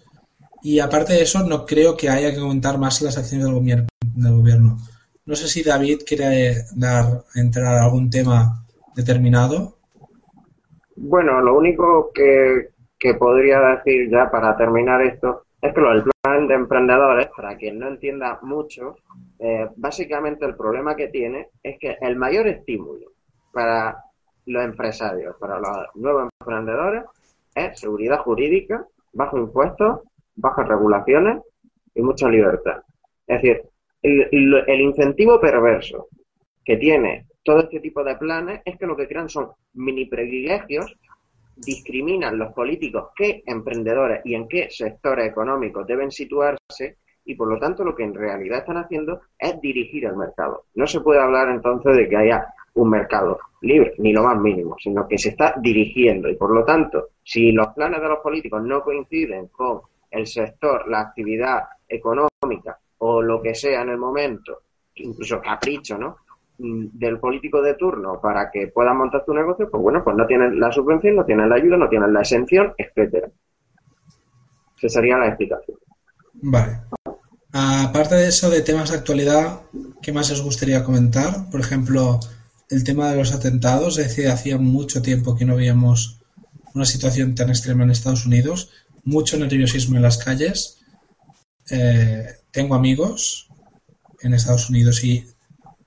[0.62, 3.88] Y aparte de eso, no creo que haya que aumentar más las acciones del gobierno.
[4.02, 4.78] Del gobierno.
[5.26, 8.66] No sé si David quiere dar entrar a algún tema
[9.00, 9.76] determinado.
[10.96, 16.04] Bueno, lo único que, que podría decir ya para terminar esto es que lo del
[16.04, 18.96] plan de emprendedores, para quien no entienda mucho,
[19.40, 23.12] eh, básicamente el problema que tiene es que el mayor estímulo
[23.54, 24.04] para
[24.46, 27.04] los empresarios, para los nuevos emprendedores,
[27.56, 30.02] es seguridad jurídica, bajo impuestos,
[30.36, 31.42] bajas regulaciones
[31.96, 32.82] y mucha libertad.
[33.28, 33.64] Es decir,
[34.02, 36.08] el, el incentivo perverso
[36.64, 40.96] que tiene todo este tipo de planes es que lo que crean son mini privilegios,
[41.56, 47.60] discriminan los políticos qué emprendedores y en qué sectores económicos deben situarse y por lo
[47.60, 50.66] tanto lo que en realidad están haciendo es dirigir el mercado.
[50.76, 54.78] No se puede hablar entonces de que haya un mercado libre, ni lo más mínimo,
[54.80, 58.64] sino que se está dirigiendo y por lo tanto, si los planes de los políticos
[58.64, 64.62] no coinciden con el sector, la actividad económica o lo que sea en el momento,
[64.96, 66.18] incluso capricho, ¿no?
[66.60, 70.28] Mm, del político de turno para que puedan montar tu negocio, pues bueno, pues no
[70.28, 73.30] tienen la subvención, no tienen la ayuda, no tienen la exención, etcétera.
[74.76, 75.78] Esa sería la explicación.
[76.34, 76.82] Vale.
[77.54, 79.62] Aparte de eso, de temas de actualidad,
[80.02, 81.50] ¿qué más os gustaría comentar?
[81.50, 82.20] Por ejemplo,
[82.70, 86.20] el tema de los atentados, es decir, hacía mucho tiempo que no veíamos
[86.76, 88.70] una situación tan extrema en Estados Unidos,
[89.06, 90.82] mucho nerviosismo en las calles.
[91.72, 93.48] Eh, tengo amigos
[94.22, 95.26] en Estados Unidos y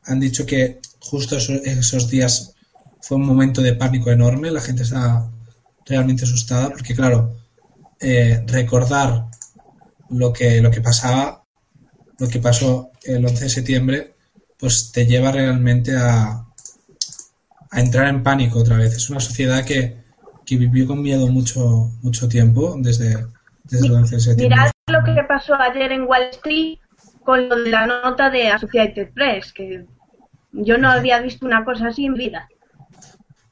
[0.06, 2.54] han dicho que justo esos, días
[3.00, 5.28] fue un momento de pánico enorme, la gente está
[5.84, 7.36] realmente asustada porque claro,
[8.00, 9.26] eh, recordar
[10.10, 11.44] lo que, lo que pasaba,
[12.18, 14.14] lo que pasó el 11 de septiembre,
[14.58, 16.44] pues te lleva realmente a,
[17.70, 18.94] a entrar en pánico otra vez.
[18.94, 20.02] Es una sociedad que,
[20.46, 23.26] que vivió con miedo mucho, mucho tiempo desde,
[23.64, 24.56] desde el 11 de septiembre.
[24.56, 26.78] Mirad lo que pasó ayer en Wall Street
[27.24, 29.86] con lo de la nota de Associated Press, que
[30.52, 32.48] yo no había visto una cosa así en vida.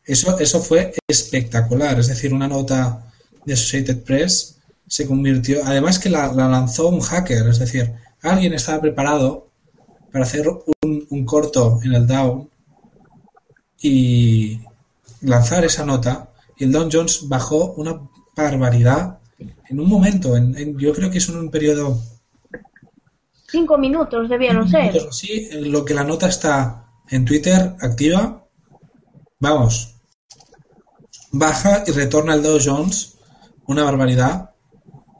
[0.04, 3.04] Eso, eso fue espectacular, es decir, una nota
[3.44, 8.80] de Associated Press se convirtió, además que la, lanzó un hacker, es decir, alguien estaba
[8.80, 9.48] preparado
[10.11, 12.48] para hacer un, un corto en el Dow
[13.80, 14.61] y
[15.22, 18.00] lanzar esa nota y el Dow Jones bajó una
[18.37, 19.20] barbaridad
[19.68, 21.98] en un momento, en, yo creo que es en un periodo
[23.50, 24.94] Cinco minutos debieron ser.
[25.12, 28.46] Sí, lo que la nota está en Twitter activa,
[29.38, 29.96] vamos,
[31.32, 33.18] baja y retorna el Dow Jones,
[33.66, 34.50] una barbaridad,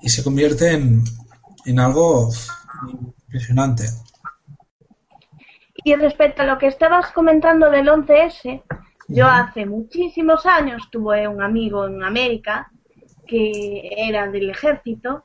[0.01, 1.03] y se convierte en,
[1.65, 2.31] en algo
[3.27, 3.85] impresionante.
[5.85, 8.63] Y respecto a lo que estabas comentando del 11S,
[9.09, 12.71] yo hace muchísimos años tuve un amigo en América
[13.27, 15.25] que era del ejército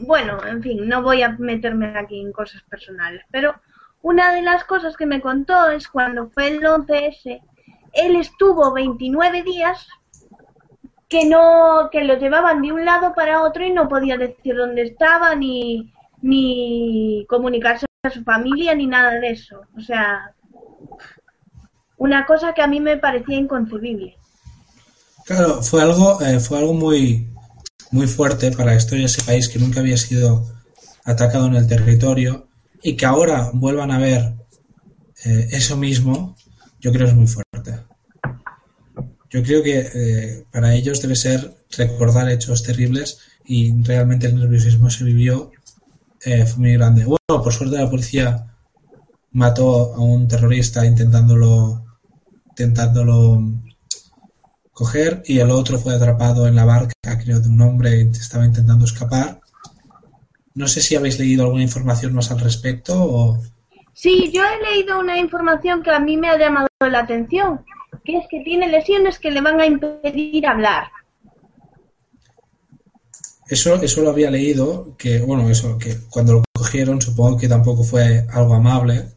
[0.00, 3.54] bueno, en fin, no voy a meterme aquí en cosas personales, pero
[4.02, 7.40] una de las cosas que me contó es cuando fue el 11S,
[7.92, 9.86] él estuvo 29 días
[11.08, 14.82] que no que lo llevaban de un lado para otro y no podía decir dónde
[14.82, 19.62] estaba ni ni comunicarse a su familia ni nada de eso.
[19.76, 20.34] O sea,
[21.96, 24.16] una cosa que a mí me parecía inconcebible.
[25.26, 27.26] Claro, fue algo eh, fue algo muy
[27.90, 30.46] muy fuerte para la historia ese país que nunca había sido
[31.04, 32.48] atacado en el territorio
[32.82, 34.34] y que ahora vuelvan a ver
[35.24, 36.36] eh, eso mismo,
[36.80, 37.78] yo creo es muy fuerte.
[39.28, 44.90] Yo creo que eh, para ellos debe ser recordar hechos terribles y realmente el nerviosismo
[44.90, 45.50] se vivió
[46.22, 47.04] eh, fue muy grande.
[47.04, 48.46] Bueno, por suerte la policía
[49.32, 51.84] mató a un terrorista intentándolo
[52.50, 53.40] intentándolo
[54.80, 58.46] coger y el otro fue atrapado en la barca, creo, de un hombre que estaba
[58.46, 59.38] intentando escapar.
[60.54, 63.38] No sé si habéis leído alguna información más al respecto o...
[63.92, 67.62] Sí, yo he leído una información que a mí me ha llamado la atención,
[68.04, 70.84] que es que tiene lesiones que le van a impedir hablar.
[73.50, 77.82] Eso, eso lo había leído, que bueno, eso, que cuando lo cogieron supongo que tampoco
[77.82, 79.10] fue algo amable,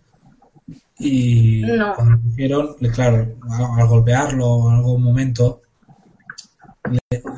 [1.00, 1.62] y
[1.96, 3.36] cuando cogieron, claro,
[3.78, 5.62] al golpearlo en algún momento,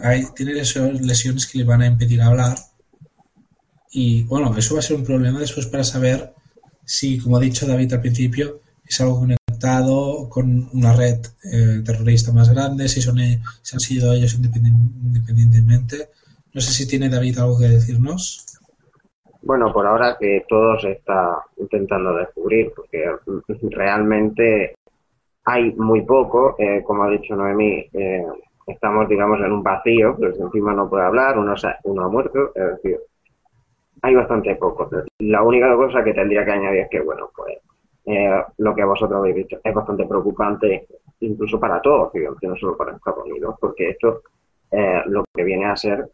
[0.03, 2.57] hay, tiene lesiones que le van a impedir hablar.
[3.91, 6.33] Y bueno, eso va a ser un problema después para saber
[6.83, 12.31] si, como ha dicho David al principio, es algo conectado con una red eh, terrorista
[12.31, 16.09] más grande, si, son, si han sido ellos independientemente.
[16.53, 18.44] No sé si tiene David algo que decirnos.
[19.45, 23.05] Bueno, por ahora que todo se está intentando descubrir, porque
[23.69, 24.75] realmente
[25.43, 28.25] hay muy poco, eh, como ha dicho Noemí, eh,
[28.65, 31.53] estamos, digamos, en un vacío, pero encima no puede hablar, uno,
[31.83, 32.99] uno ha muerto, es decir,
[34.01, 34.89] hay bastante poco.
[35.19, 37.59] La única cosa que tendría que añadir es que, bueno, pues
[38.05, 40.87] eh, lo que vosotros habéis dicho es bastante preocupante,
[41.19, 44.23] incluso para todos, que no solo para Estados Unidos, porque esto
[45.05, 46.09] lo que viene a ser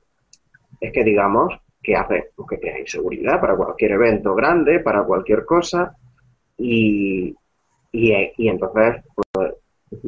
[0.81, 5.45] es que, digamos, que hace pues, que hay seguridad para cualquier evento grande, para cualquier
[5.45, 5.95] cosa,
[6.57, 7.35] y,
[7.91, 9.53] y, entonces, pues,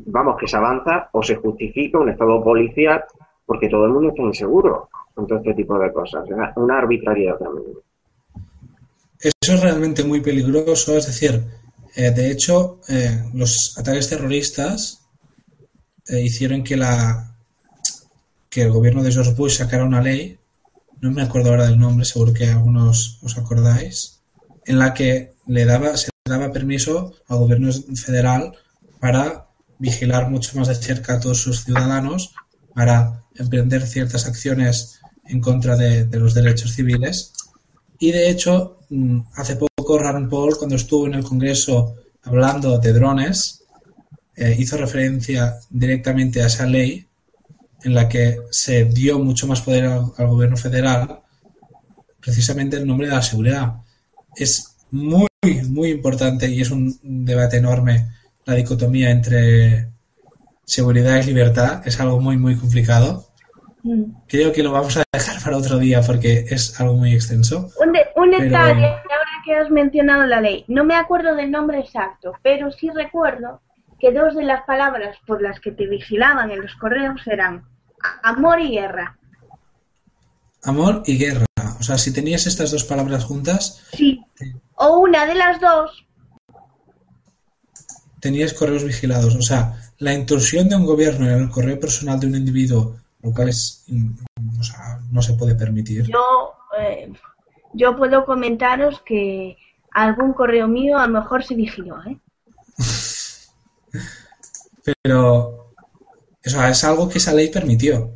[0.05, 3.03] vamos, que se avanza o se justifica un estado policial
[3.45, 6.23] porque todo el mundo está inseguro con todo este tipo de cosas.
[6.29, 7.77] Es una arbitrariedad también.
[9.19, 11.43] Eso es realmente muy peligroso, es decir,
[11.95, 15.05] eh, de hecho, eh, los ataques terroristas
[16.07, 17.29] eh, hicieron que la
[18.49, 20.37] que el gobierno de George Bush sacara una ley,
[21.03, 24.21] no me acuerdo ahora del nombre, seguro que algunos os acordáis,
[24.65, 28.53] en la que le daba, se daba permiso al gobierno federal
[29.01, 29.47] para
[29.79, 32.33] vigilar mucho más de cerca a todos sus ciudadanos,
[32.73, 37.33] para emprender ciertas acciones en contra de, los derechos civiles.
[37.99, 42.93] Y de hecho, mm, hace poco Rand Paul, cuando estuvo en el Congreso hablando de
[42.93, 43.65] drones,
[44.37, 47.05] eh, hizo referencia directamente a esa ley
[47.83, 51.19] en la que se dio mucho más poder al, gobierno federal,
[52.19, 53.73] precisamente en nombre de la seguridad.
[54.35, 55.27] Es muy,
[55.69, 58.07] muy importante y es un debate enorme
[58.45, 59.89] la dicotomía entre
[60.65, 61.81] seguridad y libertad.
[61.85, 63.25] Es algo muy, muy complicado.
[63.83, 64.03] Mm.
[64.27, 67.69] Creo que lo vamos a dejar para otro día porque es algo muy extenso.
[67.79, 72.71] Un, detalle, ahora que has mencionado la ley, no me acuerdo del nombre exacto, pero
[72.71, 73.61] sí recuerdo
[73.99, 77.63] que dos de las palabras por las que te vigilaban en los correos eran
[78.23, 79.17] Amor y guerra.
[80.63, 81.45] Amor y guerra.
[81.79, 83.83] O sea, si tenías estas dos palabras juntas.
[83.93, 84.23] Sí.
[84.75, 86.05] O una de las dos.
[88.19, 89.35] Tenías correos vigilados.
[89.35, 93.33] O sea, la intrusión de un gobierno en el correo personal de un individuo, lo
[93.33, 93.85] cual es.
[94.59, 96.07] O sea, no se puede permitir.
[96.07, 97.11] Yo, eh,
[97.73, 99.57] yo puedo comentaros que
[99.91, 102.17] algún correo mío a lo mejor se vigiló, ¿eh?
[105.03, 105.62] Pero
[106.43, 108.11] eso es algo que esa ley permitió.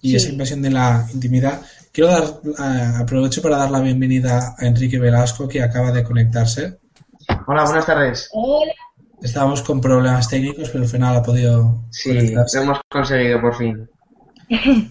[0.00, 1.60] Y esa invasión de la intimidad.
[1.92, 6.78] Quiero dar, eh, aprovecho para dar la bienvenida a Enrique Velasco, que acaba de conectarse.
[7.46, 8.28] Hola, buenas tardes.
[8.32, 8.72] Hola.
[9.20, 11.84] Estábamos con problemas técnicos, pero al final ha podido.
[11.90, 13.88] Sí, lo hemos conseguido por fin.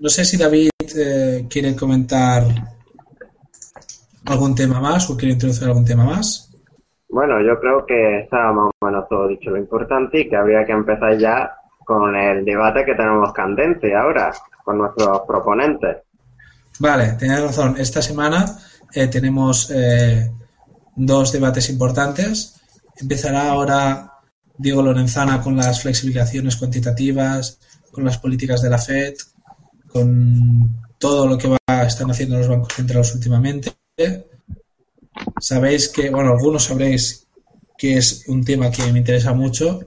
[0.00, 2.44] No, sé si David eh, quiere comentar
[4.26, 6.48] algún tema más o quiere introducir algún tema más.
[7.08, 10.64] Bueno, yo creo que está más o menos todo dicho lo importante y que habría
[10.64, 11.50] que empezar ya
[11.88, 14.30] con el debate que tenemos candente ahora
[14.62, 15.96] con nuestros proponentes.
[16.80, 17.76] Vale, tenéis razón.
[17.78, 18.44] Esta semana
[18.92, 20.30] eh, tenemos eh,
[20.94, 22.60] dos debates importantes.
[23.00, 24.12] Empezará ahora
[24.58, 27.58] Diego Lorenzana con las flexibilizaciones cuantitativas,
[27.90, 29.14] con las políticas de la Fed,
[29.90, 33.72] con todo lo que va, están haciendo los bancos centrales últimamente.
[35.40, 37.26] Sabéis que, bueno, algunos sabréis
[37.78, 39.80] que es un tema que me interesa mucho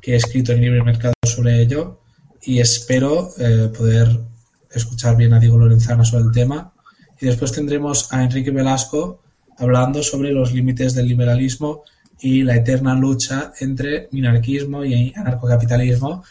[0.00, 2.00] que he escrito en Libre Mercado sobre ello
[2.42, 4.08] y espero eh, poder
[4.72, 6.72] escuchar bien a Diego Lorenzana sobre el tema.
[7.20, 9.22] Y después tendremos a Enrique Velasco
[9.56, 11.84] hablando sobre los límites del liberalismo
[12.20, 16.24] y la eterna lucha entre minarquismo y anarcocapitalismo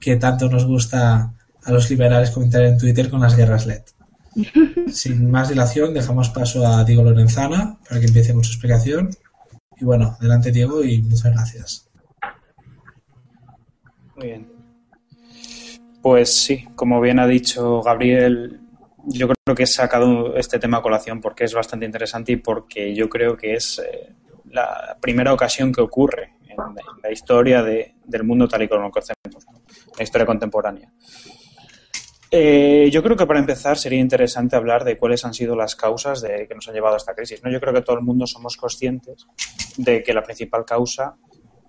[0.00, 3.82] que tanto nos gusta a los liberales comentar en Twitter con las guerras LED.
[4.92, 9.10] Sin más dilación, dejamos paso a Diego Lorenzana para que empiece con su explicación.
[9.80, 11.85] Y bueno, adelante Diego y muchas gracias.
[14.16, 14.52] Muy bien.
[16.02, 18.60] Pues sí, como bien ha dicho Gabriel,
[19.06, 22.94] yo creo que he sacado este tema a colación porque es bastante interesante y porque
[22.94, 24.14] yo creo que es eh,
[24.50, 26.56] la primera ocasión que ocurre en,
[27.02, 29.46] la historia del mundo tal y como lo conocemos,
[29.96, 30.92] la historia contemporánea.
[32.30, 36.20] Eh, yo creo que para empezar sería interesante hablar de cuáles han sido las causas
[36.20, 37.42] de, que nos han llevado a esta crisis.
[37.42, 37.50] ¿no?
[37.50, 39.26] Yo creo que todo el mundo somos conscientes
[39.76, 41.16] de que la principal causa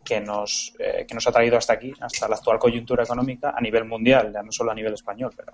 [0.08, 3.60] que nos, eh, que nos ha traído hasta aquí, hasta la actual coyuntura económica a
[3.60, 5.52] nivel mundial, ya no solo a nivel español, pero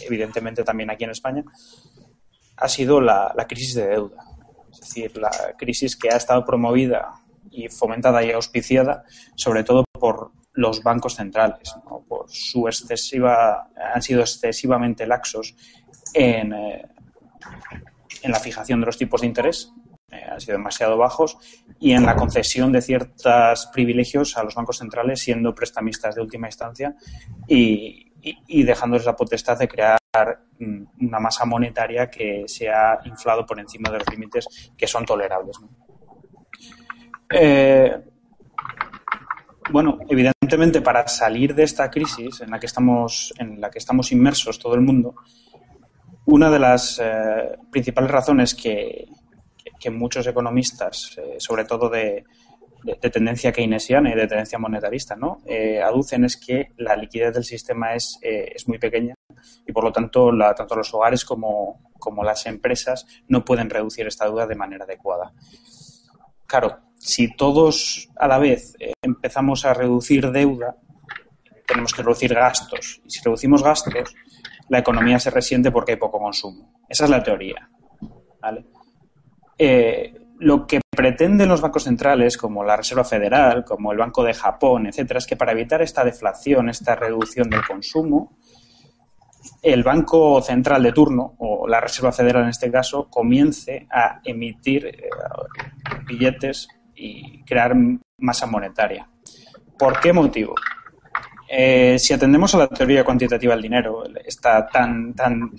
[0.00, 1.42] evidentemente también aquí en España,
[2.56, 4.22] ha sido la, crisis de deuda.
[4.70, 7.12] Es decir, la crisis que ha estado promovida
[7.50, 9.02] y fomentada y auspiciada
[9.34, 11.74] sobre todo por los bancos centrales,
[12.06, 15.56] por su excesiva, han sido excesivamente laxos
[16.14, 16.88] en, eh,
[18.22, 19.72] en la fijación de los tipos de interés
[20.10, 21.36] eh, han sido demasiado bajos
[21.78, 26.48] y en la concesión de ciertos privilegios a los bancos centrales siendo prestamistas de última
[26.48, 26.94] instancia
[27.46, 28.06] y,
[28.64, 29.98] dejándoles la potestad de crear
[30.58, 35.04] mm, una masa monetaria que se ha inflado por encima de los límites que son
[35.04, 35.58] tolerables.
[37.30, 38.02] Eh,
[39.70, 44.10] bueno, evidentemente para salir de esta crisis en la que estamos, en la que estamos
[44.10, 45.14] inmersos todo el mundo,
[46.24, 49.06] una de las eh, principales razones que,
[49.78, 52.24] que muchos economistas, eh, sobre todo de,
[53.12, 55.42] tendencia keynesiana y de tendencia monetarista, ¿no?
[55.44, 59.14] Eh, aducen es que la liquidez del sistema es, eh, es muy pequeña
[59.66, 64.06] y por lo tanto la, tanto los hogares como, como las empresas no pueden reducir
[64.06, 65.32] esta deuda de manera adecuada.
[66.46, 70.76] Claro, si todos a la vez empezamos a reducir deuda,
[71.66, 73.02] tenemos que reducir gastos.
[73.04, 74.14] Y si reducimos gastos,
[74.68, 76.72] la economía se resiente porque hay poco consumo.
[76.88, 77.68] Esa es la teoría.
[78.40, 78.64] ¿vale?
[79.58, 84.34] Eh, lo que pretenden los bancos centrales, como la Reserva Federal, como el Banco de
[84.34, 88.36] Japón, etcétera, es que para evitar esta deflación, esta reducción del consumo,
[89.62, 94.86] el Banco Central de turno, o la Reserva Federal en este caso, comience a emitir
[94.86, 95.08] eh,
[96.06, 97.74] billetes y crear
[98.18, 99.08] masa monetaria.
[99.78, 100.54] ¿Por qué motivo?
[101.48, 105.50] Eh, si atendemos a la teoría cuantitativa del dinero, está tan, tan,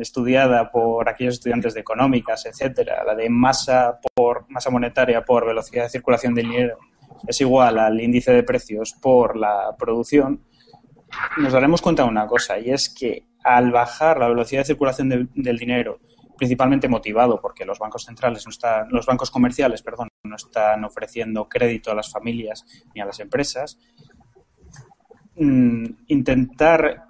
[0.00, 5.84] estudiada por aquellos estudiantes de económicas, etcétera, la de masa por masa monetaria por velocidad
[5.84, 6.78] de circulación del dinero
[7.26, 10.44] es igual al índice de precios por la producción,
[11.38, 15.30] nos daremos cuenta de una cosa, y es que al bajar la velocidad de circulación
[15.34, 16.00] del dinero,
[16.36, 21.48] principalmente motivado porque los bancos centrales no están, los bancos comerciales, perdón, no están ofreciendo
[21.48, 22.64] crédito a las familias
[22.94, 23.78] ni a las empresas,
[25.36, 27.04] mm, intentar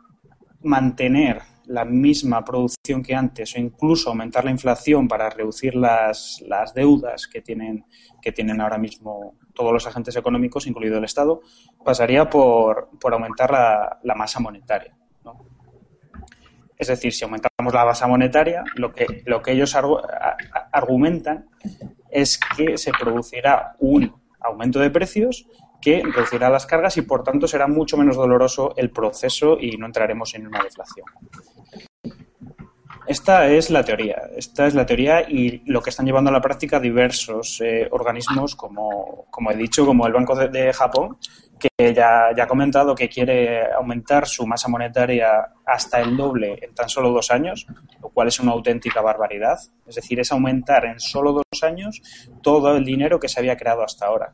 [0.62, 6.74] mantener la misma producción que antes o incluso aumentar la inflación para reducir las, las
[6.74, 7.84] deudas que tienen,
[8.20, 11.40] que tienen ahora mismo todos los agentes económicos, incluido el Estado,
[11.84, 14.96] pasaría por, por aumentar la, la masa monetaria.
[16.76, 19.76] Es decir, si aumentamos la masa monetaria, lo que, lo que ellos
[20.72, 21.48] argumentan
[22.10, 25.46] es que se producirá un aumento de precios
[25.84, 29.84] que reducirá las cargas y por tanto será mucho menos doloroso el proceso y no
[29.84, 31.04] entraremos en una deflación.
[33.06, 36.40] Esta es la teoría, esta es la teoría y lo que están llevando a la
[36.40, 41.18] práctica diversos eh, organismos, como, como, he dicho, como el Banco de, Japón,
[41.60, 46.74] que ya, ya, ha comentado que quiere aumentar su masa monetaria hasta el doble en
[46.74, 47.66] tan solo dos años,
[48.00, 49.58] lo cual es una auténtica barbaridad.
[49.86, 52.00] Es decir, es aumentar en solo dos años
[52.42, 54.32] todo el dinero que se había creado hasta ahora.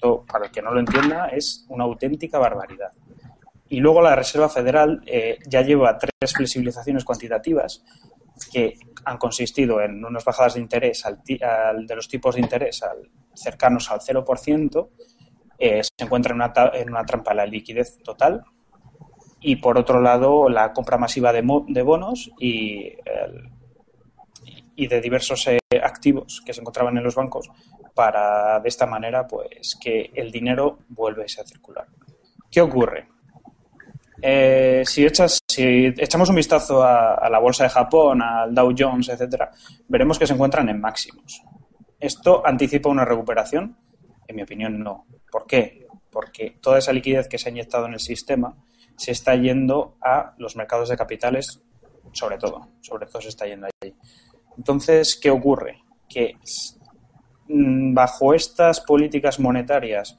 [0.00, 2.92] Para el que no lo entienda, es una auténtica barbaridad.
[3.68, 7.84] Y luego la Reserva Federal eh, ya lleva tres flexibilizaciones cuantitativas
[8.52, 8.74] que
[9.04, 13.90] han consistido en unas bajadas de interés al, de los tipos de interés al, cercanos
[13.90, 14.88] al 0%,
[15.58, 18.44] eh, se encuentra en una, en una trampa la liquidez total
[19.40, 22.92] y por otro lado la compra masiva de, de bonos y,
[24.78, 27.50] y de diversos eh, activos que se encontraban en los bancos
[27.94, 31.86] para de esta manera pues que el dinero vuelva a circular.
[32.48, 33.08] ¿Qué ocurre?
[34.22, 39.08] Eh, si, echas, si echamos un vistazo a, la bolsa de Japón, al Dow Jones,
[39.08, 39.50] etcétera,
[39.88, 41.42] veremos que se encuentran en máximos.
[41.98, 43.76] ¿Esto anticipa una recuperación?
[44.28, 45.06] En mi opinión, no.
[45.30, 45.88] ¿Por qué?
[46.10, 48.54] Porque toda esa liquidez que se ha inyectado en el sistema
[48.96, 51.60] se está yendo a los mercados de capitales,
[52.12, 52.68] sobre todo.
[52.80, 53.66] Sobre todo se está yendo.
[54.58, 55.84] Entonces, ¿qué ocurre?
[56.08, 56.36] Que
[57.48, 60.18] mm, bajo estas políticas monetarias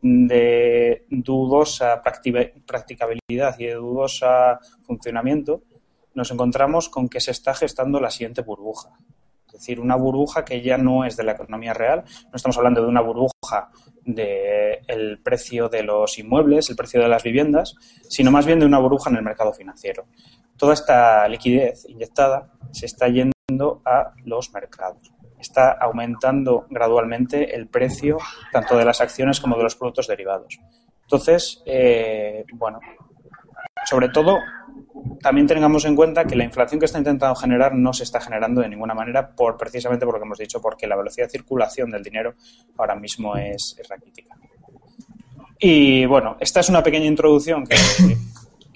[0.00, 5.64] de dudosa practicabilidad y de dudosa funcionamiento,
[6.14, 8.90] nos encontramos con que se está gestando la siguiente burbuja.
[9.46, 12.82] Es decir, una burbuja que ya no es de la economía real, no estamos hablando
[12.82, 13.70] de una burbuja
[14.04, 17.74] del precio de los inmuebles, el precio de las viviendas,
[18.08, 20.06] sino más bien de una burbuja en el mercado financiero.
[20.56, 23.32] Toda esta liquidez inyectada se está yendo
[23.84, 28.18] a los mercados está aumentando gradualmente el precio
[28.52, 30.60] tanto de las acciones como de los productos derivados.
[31.02, 32.78] Entonces, eh, bueno,
[33.84, 34.38] sobre todo,
[35.20, 38.60] también tengamos en cuenta que la inflación que está intentando generar no se está generando
[38.60, 41.90] de ninguna manera por precisamente por lo que hemos dicho, porque la velocidad de circulación
[41.90, 42.34] del dinero
[42.76, 44.36] ahora mismo es, es raquítica.
[45.58, 47.74] Y bueno, esta es una pequeña introducción que,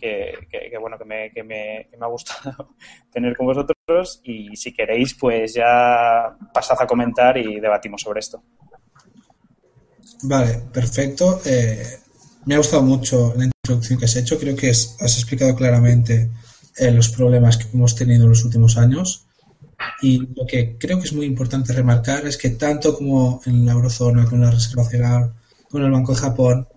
[0.04, 2.74] que, bueno, que me, que, me, me ha gustado
[3.12, 8.42] tener con vosotros y si queréis, pues ya pasad a comentar y debatimos sobre esto.
[10.22, 11.40] Vale, perfecto.
[11.44, 11.98] Eh,
[12.46, 14.38] me ha gustado mucho la introducción que has hecho.
[14.38, 16.30] Creo que has explicado claramente
[16.76, 19.26] eh, los problemas que hemos tenido en los últimos años.
[20.00, 23.72] Y lo que creo que es muy importante remarcar es que tanto como en la
[23.72, 25.34] eurozona, con la Reserva Federal,
[25.68, 26.68] con el Banco de Japón,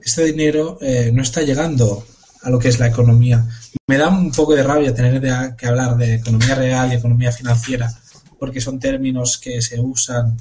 [0.00, 2.04] este dinero eh, no está llegando
[2.42, 3.46] a lo que es la economía.
[3.86, 7.92] Me da un poco de rabia tener que hablar de economía real y economía financiera,
[8.38, 10.36] porque son términos que se usan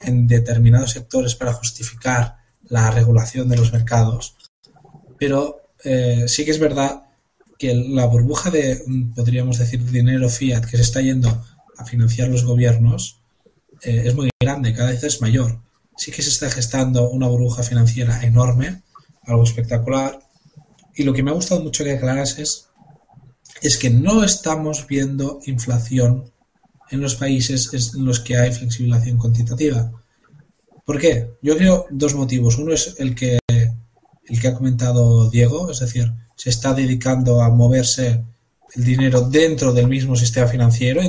[0.00, 2.36] en determinados sectores para justificar
[2.68, 4.36] la regulación de los mercados.
[5.18, 7.02] Pero eh, sí que es verdad
[7.58, 8.82] que la burbuja de,
[9.14, 11.44] podríamos decir, dinero fiat que se está yendo
[11.76, 13.20] a financiar los gobiernos
[13.82, 15.60] eh, es muy grande, cada vez es mayor.
[15.96, 18.82] Sí que se está gestando una burbuja financiera enorme,
[19.24, 20.20] algo espectacular,
[20.98, 22.66] y lo que me ha gustado mucho que aclaras es,
[23.62, 26.30] es que no estamos viendo inflación
[26.90, 29.92] en los países en los que hay flexibilización cuantitativa.
[30.84, 31.30] ¿Por qué?
[31.40, 32.58] Yo creo dos motivos.
[32.58, 37.48] Uno es el que el que ha comentado Diego, es decir, se está dedicando a
[37.48, 38.24] moverse
[38.74, 41.00] el dinero dentro del mismo sistema financiero,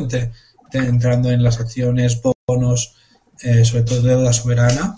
[0.71, 2.95] entrando en las acciones, bonos,
[3.41, 4.95] eh, sobre todo deuda soberana.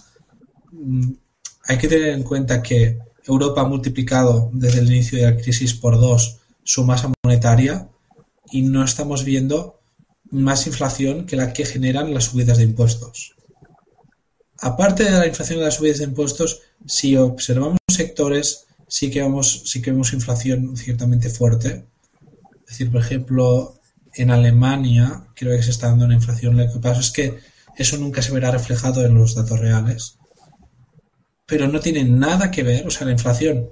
[0.72, 1.14] Mm,
[1.68, 5.74] hay que tener en cuenta que Europa ha multiplicado desde el inicio de la crisis
[5.74, 7.88] por dos su masa monetaria
[8.52, 9.80] y no estamos viendo
[10.30, 13.36] más inflación que la que generan las subidas de impuestos.
[14.60, 19.82] Aparte de la inflación de las subidas de impuestos, si observamos sectores, sí que, sí
[19.82, 21.86] que vemos inflación ciertamente fuerte.
[22.62, 23.76] Es decir, por ejemplo,
[24.14, 26.58] en Alemania creo que se está dando una inflación.
[26.58, 27.40] Lo que pasa es que
[27.78, 30.18] eso nunca se verá reflejado en los datos reales.
[31.52, 33.70] Pero no tiene nada que ver, o sea, la inflación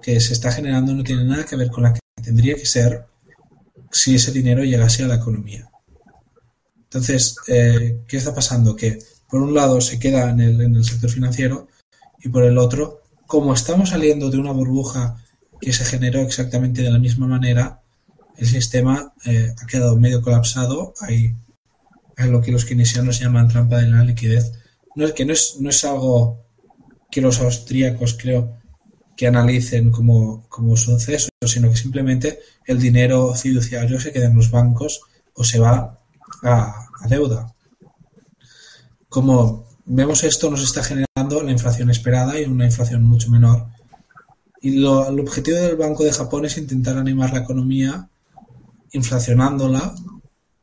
[0.00, 3.04] que se está generando no tiene nada que ver con la que tendría que ser
[3.92, 5.68] si ese dinero llegase a la economía.
[6.84, 8.74] Entonces, eh, ¿qué está pasando?
[8.74, 8.98] Que
[9.28, 11.68] por un lado se queda en el, sector financiero
[12.18, 15.22] y por el otro, como estamos saliendo de una burbuja
[15.60, 17.82] que se generó exactamente de la misma manera,
[18.38, 20.94] el sistema eh, ha quedado medio colapsado.
[21.02, 21.36] Hay,
[22.16, 24.52] hay, lo que los keynesianos llaman trampa de la liquidez.
[24.94, 26.47] No es que no es, no es algo
[27.10, 28.58] que los austríacos creo
[29.16, 34.50] que analicen como, como suceso, sino que simplemente el dinero fiduciario se queda en los
[34.50, 35.00] bancos
[35.34, 35.98] o se va
[36.44, 37.52] a, deuda.
[39.08, 43.66] Como vemos esto nos está generando la inflación esperada y una inflación mucho menor.
[44.60, 48.08] Y lo, el objetivo del Banco de Japón es intentar animar la economía
[48.92, 49.94] inflacionándola.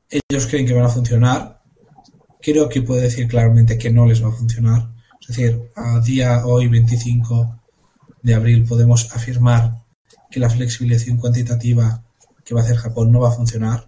[0.09, 1.61] Ellos creen que van a funcionar.
[2.41, 4.94] Creo que puede decir claramente que no les va a funcionar.
[5.27, 7.59] Es decir, a día hoy 25
[8.21, 9.83] de abril podemos afirmar
[10.29, 12.03] que la flexibilización cuantitativa
[12.43, 13.87] que va a hacer Japón no va a funcionar.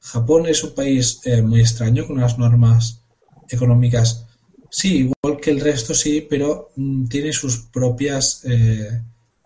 [0.00, 3.00] Japón es un país eh, muy extraño, con unas normas
[3.48, 4.26] económicas,
[4.70, 9.00] sí, igual que el resto, sí, pero mm, tiene sus propias eh,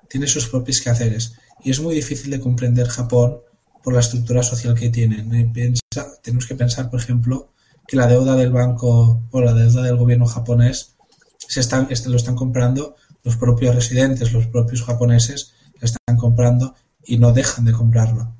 [0.09, 1.34] tiene sus propios quehaceres.
[1.62, 3.38] Y es muy difícil de comprender Japón
[3.82, 5.34] por la estructura social que tienen.
[5.34, 5.74] Eh,
[6.22, 7.53] tenemos que pensar, por ejemplo,
[7.89, 10.95] que la deuda del banco o la deuda del gobierno japonés
[11.39, 17.18] se están, lo están comprando los propios residentes, los propios japoneses, la están comprando y
[17.18, 18.30] no dejan de comprarla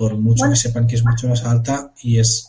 [0.00, 2.48] por mucho que sepan que es mucho más alta y es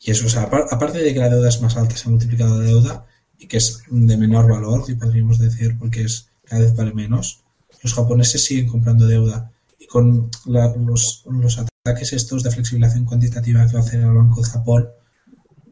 [0.00, 2.56] y eso, o sea, aparte de que la deuda es más alta, se ha multiplicado
[2.56, 3.06] la deuda
[3.36, 7.42] y que es de menor valor, si podríamos decir, porque es cada vez vale menos,
[7.82, 9.50] los japoneses siguen comprando deuda
[9.80, 14.40] y con los, los ataques estos de flexibilización cuantitativa que va a hacer el Banco
[14.40, 14.88] de Japón,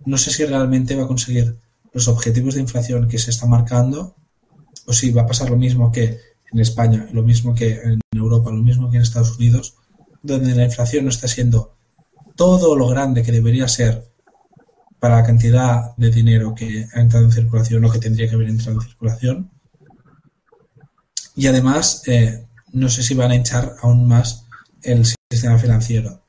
[0.07, 1.57] no sé si realmente va a conseguir
[1.93, 4.17] los objetivos de inflación que se está marcando
[4.87, 6.19] o si va a pasar lo mismo que
[6.53, 9.75] en España, lo mismo que en Europa, lo mismo que en Estados Unidos,
[10.23, 11.77] donde la inflación no está siendo
[12.37, 14.05] todo lo grande que debería ser
[15.01, 18.49] para la cantidad de dinero que ha entrado en circulación o que tendría que haber
[18.49, 19.51] entrado en circulación.
[21.35, 24.47] Y además, eh, no sé si van a echar aún más
[24.83, 26.23] el sistema financiero.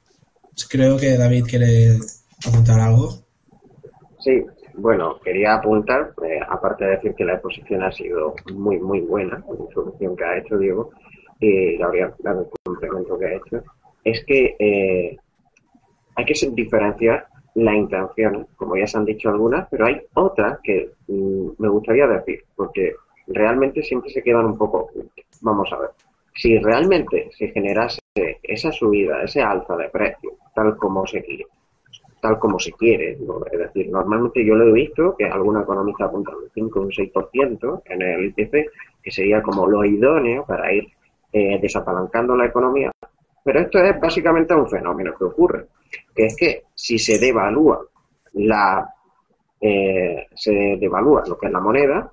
[0.70, 2.00] Creo que David quiere
[2.46, 3.27] apuntar algo.
[4.28, 9.00] Sí, bueno, quería apuntar, eh, aparte de decir que la exposición ha sido muy, muy
[9.00, 10.90] buena, la introducción que ha hecho Diego,
[11.40, 13.64] y Gabriel, el complemento que ha hecho,
[14.04, 15.18] es que eh,
[16.14, 17.26] hay que diferenciar
[17.56, 22.06] la intención, como ya se han dicho algunas, pero hay otras que mm, me gustaría
[22.06, 22.96] decir, porque
[23.28, 24.90] realmente siempre se quedan un poco.
[25.40, 25.92] Vamos a ver,
[26.36, 28.02] si realmente se generase
[28.44, 31.46] esa subida, ese alza de precio, tal como se quiere,
[32.28, 33.18] tal como se quiere,
[33.52, 36.90] es decir, normalmente yo lo he visto que alguna economista apunta un 5 o un
[36.90, 38.52] 6% en el IPC,
[39.02, 40.88] que sería como lo idóneo para ir
[41.32, 42.92] eh, desapalancando la economía,
[43.46, 45.68] pero esto es básicamente un fenómeno que ocurre,
[46.14, 47.82] que es que si se devalúa
[48.34, 48.94] la
[49.62, 52.12] eh, se devalúa lo que es la moneda,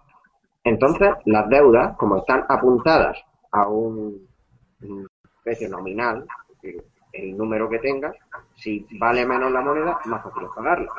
[0.63, 3.19] entonces las deudas, como están apuntadas
[3.51, 4.29] a un,
[5.43, 6.25] precio nominal,
[7.15, 8.15] el número que tengas,
[8.55, 10.91] si vale menos la moneda, más fácil es pagarla.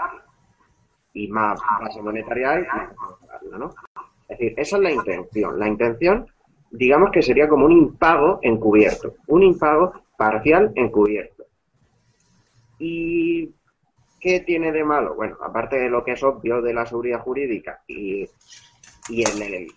[1.13, 3.69] Y más base monetaria hay, más fácil es pagarla, ¿no?
[4.27, 5.59] Es decir, esa es la intención.
[5.59, 6.25] La intención,
[6.71, 9.13] digamos que sería como un impago encubierto.
[9.27, 11.43] Un impago parcial encubierto.
[12.79, 13.53] ¿Y
[14.19, 15.15] qué tiene de malo?
[15.15, 18.27] Bueno, aparte de lo que es obvio de la seguridad jurídica y,
[19.09, 19.67] y en el,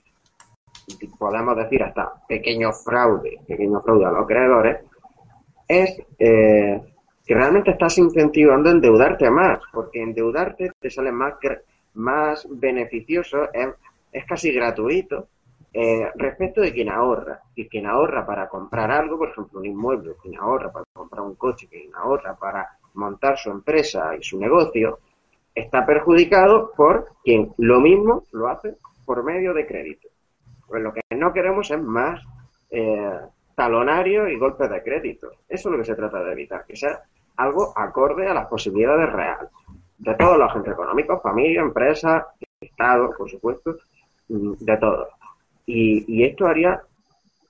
[1.19, 4.79] podemos decir hasta pequeño fraude, pequeño fraude a los creadores,
[5.69, 6.81] es eh,
[7.25, 11.35] que realmente estás incentivando endeudarte más, porque endeudarte te sale más,
[11.95, 13.69] más beneficioso, es,
[14.11, 15.29] es casi gratuito
[15.75, 20.15] eh, respecto de quien ahorra, y quien ahorra para comprar algo, por ejemplo un inmueble,
[20.23, 24.99] quien ahorra para comprar un coche, quien ahorra para montar su empresa y su negocio,
[25.55, 30.09] está perjudicado por quien lo mismo lo hace por medio de crédito.
[30.67, 32.23] Pues lo que no queremos es más
[32.71, 33.21] eh,
[33.59, 35.33] talonario y golpes de crédito.
[35.49, 37.03] Eso es lo que se trata de evitar, que sea
[37.37, 39.51] algo acorde a las posibilidades reales
[39.99, 42.29] de todos los agentes económicos, familia, empresa,
[42.61, 43.77] Estado, por supuesto,
[44.29, 45.09] mm, de todo.
[45.67, 46.81] Y, esto haría,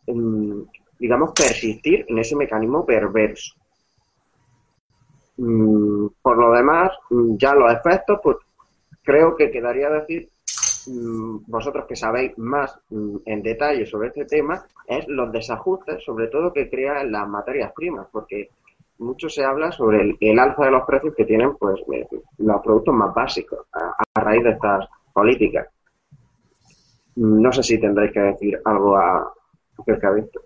[0.06, 0.62] mm,
[0.98, 3.54] digamos, persistir en ese mecanismo perverso.
[5.36, 6.90] Mm, por lo demás,
[7.36, 8.38] ya los efectos, pues
[9.02, 10.30] creo que quedaría decir
[11.46, 16.70] vosotros que sabéis más en detalle sobre este tema, es los desajustes, sobre todo que
[16.70, 18.50] crea en las materias primas, porque
[18.98, 22.06] mucho se habla sobre el, alza de los precios que tienen pues eh,
[22.38, 25.68] los productos más básicos a, raíz de estas políticas.
[27.16, 29.32] No sé si tendréis que decir algo a,
[29.78, 30.40] acerca de esto.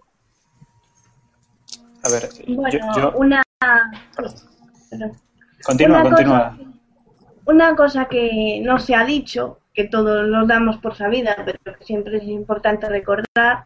[2.04, 3.42] A ver, bueno, una...
[5.64, 6.58] Continúa, continúa.
[7.46, 11.84] una cosa que no se ha dicho, que todos lo damos por sabida, pero que
[11.84, 13.64] siempre es importante recordar,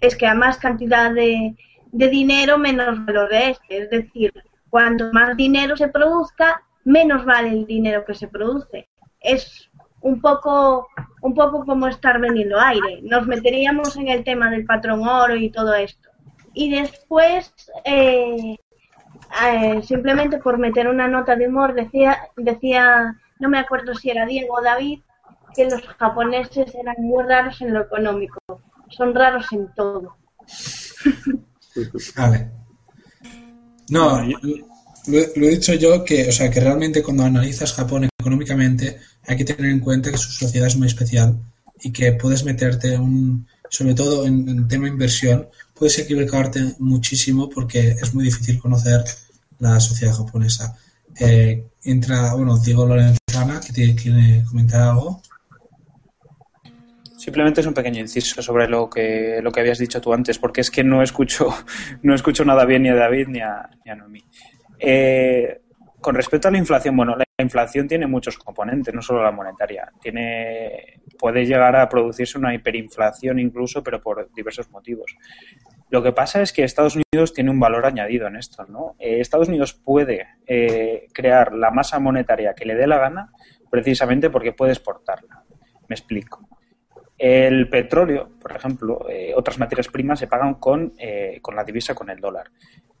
[0.00, 1.56] es que a más cantidad de,
[1.92, 3.82] de dinero, menos valor este.
[3.82, 4.32] Es decir,
[4.70, 8.88] cuanto más dinero se produzca, menos vale el dinero que se produce.
[9.20, 10.88] Es un poco,
[11.22, 13.00] un poco como estar vendiendo aire.
[13.02, 16.08] Nos meteríamos en el tema del patrón oro y todo esto.
[16.54, 17.52] Y después,
[17.84, 18.56] eh,
[19.44, 24.26] eh, simplemente por meter una nota de humor, decía, decía, no me acuerdo si era
[24.26, 25.00] Diego o David,
[25.54, 28.38] que los japoneses eran muy raros en lo económico.
[28.90, 30.16] Son raros en todo.
[32.16, 32.50] Vale.
[33.90, 34.22] No,
[35.06, 39.44] lo, he dicho yo que, o sea, que realmente cuando analizas Japón económicamente hay que
[39.44, 41.38] tener en cuenta que su sociedad es muy especial
[41.80, 47.90] y que puedes meterte un, sobre todo en, en tema inversión, puedes equivocarte muchísimo porque
[47.90, 49.04] es muy difícil conocer
[49.58, 50.76] la sociedad japonesa.
[51.18, 55.22] Eh, entra, bueno, Diego Lorenzana, que tiene que comentar algo.
[57.18, 60.60] Simplemente es un pequeño inciso sobre lo que, lo que habías dicho tú antes, porque
[60.60, 61.48] es que no escucho,
[62.02, 64.24] no escucho nada bien ni a David ni a, ni a Noemí.
[64.78, 65.62] Eh,
[66.00, 69.90] con respecto a la inflación, bueno, la inflación tiene muchos componentes, no solo la monetaria.
[70.00, 75.16] Tiene, puede llegar a producirse una hiperinflación incluso, pero por diversos motivos.
[75.90, 78.94] Lo que pasa es que Estados Unidos tiene un valor añadido en esto, ¿no?
[79.00, 83.32] Eh, Estados Unidos puede eh, crear la masa monetaria que le dé la gana
[83.68, 85.42] precisamente porque puede exportarla.
[85.88, 86.57] Me explico.
[87.18, 91.92] El petróleo, por ejemplo, eh, otras materias primas se pagan con, eh, con la divisa,
[91.92, 92.48] con el dólar.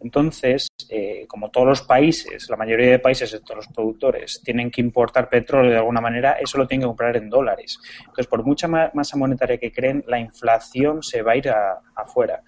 [0.00, 4.80] Entonces, eh, como todos los países, la mayoría de países, todos los productores, tienen que
[4.80, 7.78] importar petróleo de alguna manera, eso lo tienen que comprar en dólares.
[8.00, 11.52] Entonces, por mucha masa monetaria que creen, la inflación se va a ir
[11.94, 12.42] afuera.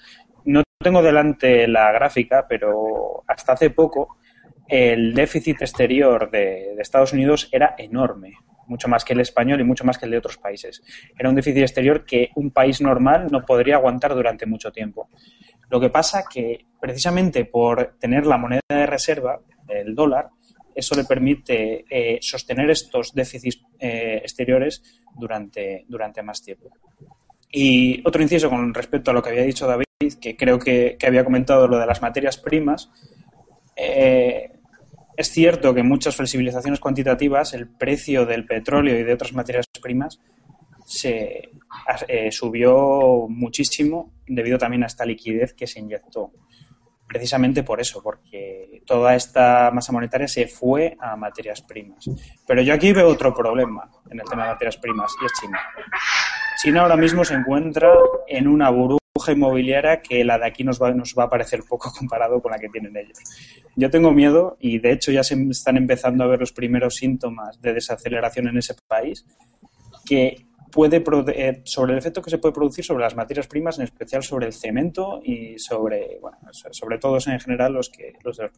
[0.44, 4.16] No tengo delante la gráfica, pero hasta hace poco
[4.66, 8.34] el déficit exterior de Estados Unidos era enorme
[8.70, 10.82] mucho más que el español y mucho más que el de otros países.
[11.18, 15.08] Era un déficit exterior que un país normal no podría aguantar durante mucho tiempo.
[15.68, 20.30] Lo que pasa que precisamente por tener la moneda de reserva, el dólar,
[20.74, 24.82] eso le permite eh, sostener estos déficits eh, exteriores
[25.16, 26.70] durante, durante más tiempo.
[27.52, 29.84] Y otro inciso con respecto a lo que había dicho David,
[30.20, 32.88] que creo que, había comentado lo de las materias primas.
[33.76, 34.59] Eh,
[35.16, 40.20] es cierto que muchas flexibilizaciones cuantitativas el precio del petróleo y de otras materias primas
[40.84, 41.50] se
[42.08, 46.32] eh, subió muchísimo debido también a esta liquidez que se inyectó.
[47.06, 52.08] Precisamente por eso, porque toda esta masa monetaria se fue a materias primas.
[52.46, 55.60] Pero yo aquí veo otro problema en el tema de materias primas y es China.
[56.62, 57.92] China ahora mismo se encuentra
[58.28, 61.92] en una burbuja inmobiliaria que la de aquí nos va, nos va a parecer poco
[61.98, 63.18] comparado con la que tienen ellos.
[63.76, 67.60] Yo tengo miedo y de hecho ya se están empezando a ver los primeros síntomas
[67.60, 69.24] de desaceleración en ese país
[70.04, 71.02] que puede
[71.34, 74.46] eh, sobre el efecto que se puede producir sobre las materias primas, en especial sobre
[74.46, 78.54] el cemento y sobre, bueno, sobre todos en general los que los de los.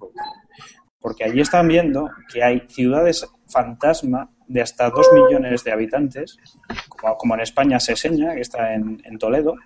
[1.00, 6.36] Porque allí están viendo que hay ciudades fantasma de hasta dos millones de habitantes,
[7.18, 9.56] como, en España se seña, que está en Toledo,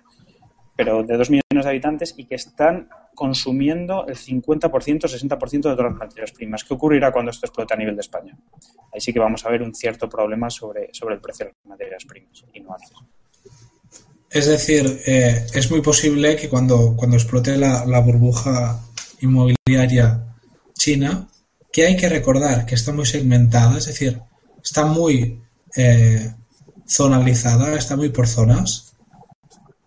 [0.77, 5.91] pero de 2 millones de habitantes y que están consumiendo el 50%, 60% de todas
[5.91, 6.63] las materias primas.
[6.63, 8.37] ¿Qué ocurrirá cuando esto explote a nivel de España?
[8.93, 11.65] Ahí sí que vamos a ver un cierto problema sobre, sobre el precio de las
[11.65, 12.91] materias primas y no antes.
[14.29, 18.79] Es decir, eh, es muy posible que cuando, cuando explote la, burbuja
[19.21, 20.35] inmobiliaria
[20.73, 21.27] china,
[21.71, 24.21] que hay que recordar que está muy segmentada, es decir,
[24.63, 25.41] está muy
[25.75, 26.33] eh,
[26.87, 28.93] zonalizada, está muy por zonas.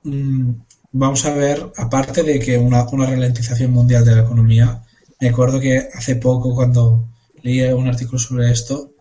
[0.02, 0.52] Mm,
[0.92, 4.82] vamos a ver, aparte de que una, una ralentización mundial de la economía,
[5.20, 7.08] me acuerdo que hace poco cuando
[7.42, 8.92] leí un artículo sobre esto,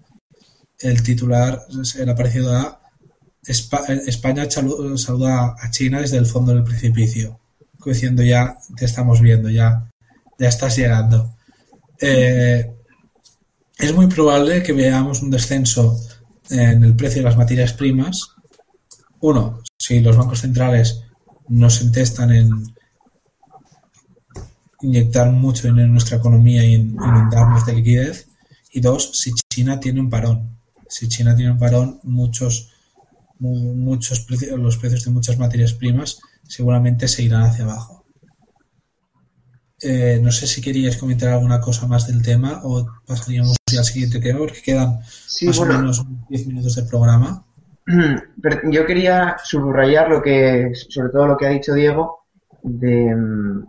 [0.80, 1.62] el titular,
[1.98, 2.80] el aparecido a
[3.44, 7.40] Espa- España saluda a China desde el fondo del precipicio,
[7.86, 9.90] diciendo ya te estamos viendo, ya,
[10.38, 11.36] ya estás llegando.
[12.00, 12.72] Eh,
[13.78, 16.00] es muy probable que veamos un descenso
[16.50, 18.36] en el precio de las materias primas.
[19.22, 21.04] Uno, si los bancos centrales
[21.50, 22.50] no se entestan en
[24.82, 28.28] inyectar mucho dinero en nuestra economía y en inundarnos de liquidez.
[28.72, 30.58] Y dos, si China tiene un parón.
[30.88, 32.72] Si China tiene un parón, muchos,
[33.40, 38.06] mu- muchos precios, los precios de muchas materias primas seguramente se irán hacia abajo.
[39.82, 43.86] Eh, no sé si queríais comentar alguna cosa más del tema o pasaríamos ya al
[43.86, 47.46] siguiente tema porque quedan Sí, más bueno, o menos 10 minutos de programa.
[48.72, 52.26] yo quería subrayar lo que, sobre todo lo que ha dicho Diego,
[52.62, 53.68] de, mm,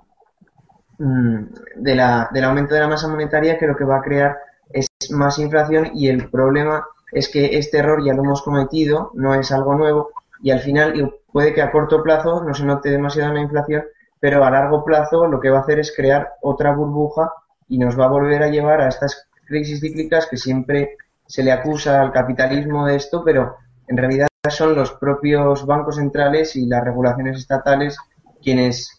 [1.76, 4.36] de la, del aumento de la masa monetaria que lo que va a crear
[4.70, 9.34] es más inflación y el problema es que este error ya lo hemos cometido, no
[9.34, 10.10] es algo nuevo
[10.42, 13.84] y al final puede que a corto plazo no se note demasiado la inflación,
[14.20, 17.32] pero a largo plazo lo que va a hacer es crear otra burbuja
[17.68, 20.96] y nos va a volver a llevar a estas crisis cíclicas que siempre
[21.26, 23.56] se le acusa al capitalismo de esto, pero
[23.90, 27.98] en realidad son los propios bancos centrales y las regulaciones estatales
[28.40, 28.96] quienes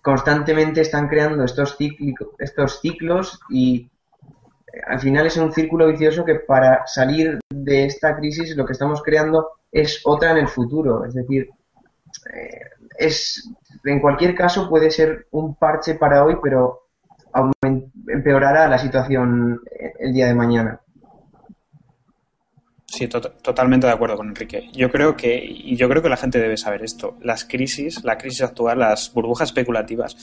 [0.00, 1.76] constantemente están creando estos,
[2.38, 3.90] estos ciclos y
[4.72, 8.74] eh, al final es un círculo vicioso que para salir de esta crisis lo que
[8.74, 11.04] estamos creando es otra en el futuro.
[11.04, 11.50] Es decir,
[12.32, 12.60] eh,
[12.96, 13.50] es
[13.84, 16.84] en cualquier caso puede ser un parche para hoy, pero
[18.06, 19.60] empeorará la situación
[19.98, 20.80] el día de mañana.
[22.88, 24.70] Sí, to- totalmente de acuerdo con Enrique.
[24.72, 27.16] Yo creo que, y yo creo que la gente debe saber esto.
[27.20, 30.16] Las crisis, la crisis actual, las burbujas especulativas,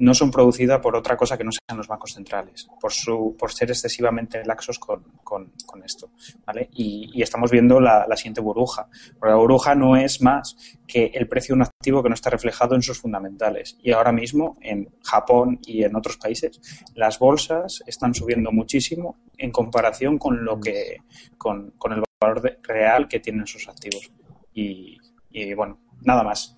[0.00, 3.52] no son producidas por otra cosa que no sean los bancos centrales, por su, por
[3.52, 5.52] ser excesivamente laxos con, con-
[5.84, 6.10] esto,
[6.44, 6.68] ¿vale?
[6.72, 8.88] Y, y estamos viendo la, siguiente burbuja.
[9.18, 10.56] Porque la burbuja no es más
[10.86, 13.78] que el precio de un activo que no está reflejado en sus fundamentales.
[13.82, 16.60] Y ahora mismo, en Japón y en otros países,
[16.94, 20.98] las bolsas están subiendo muchísimo en comparación con lo que,
[21.38, 24.12] con, con el valor real que tienen sus activos.
[24.52, 24.98] Y,
[25.30, 26.56] y, bueno, nada más.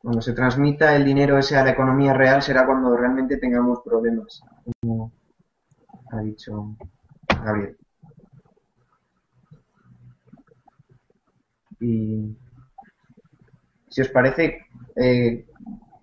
[0.00, 4.40] Cuando se transmita el dinero ese a la economía real será cuando realmente tengamos problemas,
[4.80, 5.12] como
[6.12, 6.76] ha dicho
[7.44, 7.76] Gabriel.
[11.80, 12.36] Y
[13.88, 14.66] si os parece,
[14.96, 15.46] eh,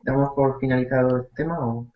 [0.03, 1.87] ¿damos por finalizado el tema o...?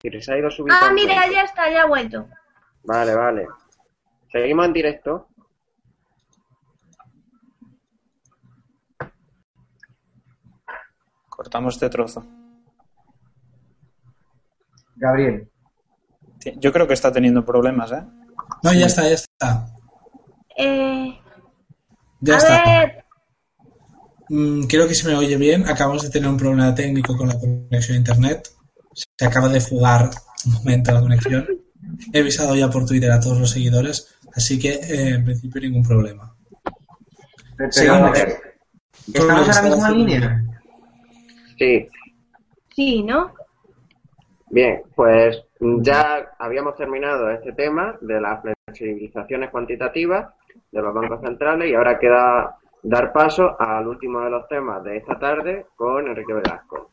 [0.00, 2.28] Ah, mira, ya está, ya ha vuelto.
[2.84, 3.48] Vale, vale.
[4.30, 5.28] Seguimos en directo.
[11.28, 12.24] Cortamos este trozo.
[14.96, 15.48] Gabriel,
[16.56, 18.02] Yo creo que está teniendo problemas, ¿eh?
[18.62, 19.66] No, ya está, ya está.
[20.56, 21.20] Eh,
[22.20, 22.62] Ya a está.
[22.64, 23.04] ver,
[24.30, 25.66] Mm, creo que se me oye bien.
[25.66, 28.48] Acabamos de tener un problema técnico con la conexión a internet.
[29.18, 30.10] Se acaba de fugar
[30.46, 31.46] un momento la conexión.
[32.12, 35.82] He avisado ya por Twitter a todos los seguidores, así que eh, en principio ningún
[35.82, 36.34] problema.
[37.56, 37.68] pero,
[39.12, 40.44] ¿estamos ahora mismo en línea?
[41.58, 41.88] Sí,
[42.74, 43.34] sí, ¿no?
[44.50, 50.32] bien, pues ya habíamos terminado este tema de las flexibilizaciones cuantitativas
[50.70, 54.98] de los bancos centrales y ahora queda dar paso al último de los temas de
[54.98, 56.90] esta tarde con Enrique Velasco.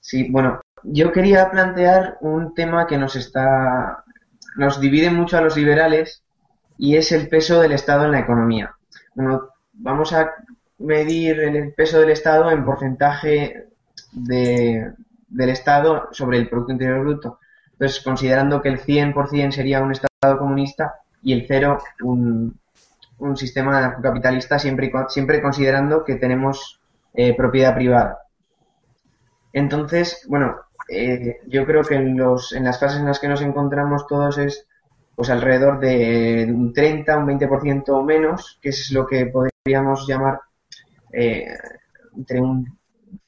[0.00, 4.04] Sí, bueno, yo quería plantear un tema que nos está,
[4.56, 6.22] nos divide mucho a los liberales
[6.76, 8.74] y es el peso del Estado en la economía.
[9.14, 10.30] Bueno, vamos a
[10.78, 13.66] medir el peso del Estado en porcentaje
[14.12, 14.92] de,
[15.28, 17.40] del Estado sobre el Producto Interior Bruto.
[17.72, 22.58] Entonces, considerando que el 100% sería un Estado comunista, y el cero un,
[23.18, 26.80] un sistema capitalista siempre, siempre considerando que tenemos
[27.14, 28.20] eh, propiedad privada.
[29.52, 30.56] Entonces, bueno,
[30.88, 34.38] eh, yo creo que en, los, en las fases en las que nos encontramos todos
[34.38, 34.66] es
[35.14, 40.40] pues alrededor de un 30, un 20% o menos, que es lo que podríamos llamar
[41.12, 41.48] eh,
[42.16, 42.78] entre un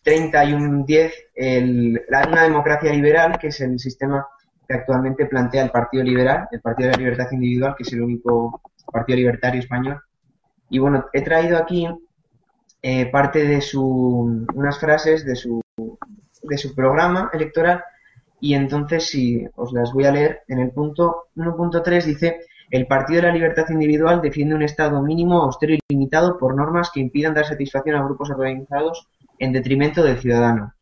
[0.03, 4.27] 30 y un 10, el, la, una democracia liberal, que es el sistema
[4.69, 8.03] que actualmente plantea el Partido Liberal, el Partido de la Libertad Individual, que es el
[8.03, 10.01] único partido libertario español.
[10.69, 11.89] Y bueno, he traído aquí
[12.83, 15.61] eh, parte de su, unas frases de su,
[16.43, 17.83] de su programa electoral
[18.41, 23.21] y entonces si os las voy a leer, en el punto 1.3 dice, el Partido
[23.21, 27.35] de la Libertad Individual defiende un Estado mínimo, austero y limitado por normas que impidan
[27.35, 30.75] dar satisfacción a grupos organizados en detrimento del ciudadano.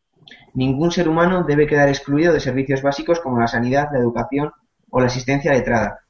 [0.54, 4.52] Ningún ser humano debe quedar excluido de servicios básicos como la sanidad, la educación
[4.90, 6.00] o la asistencia letrada.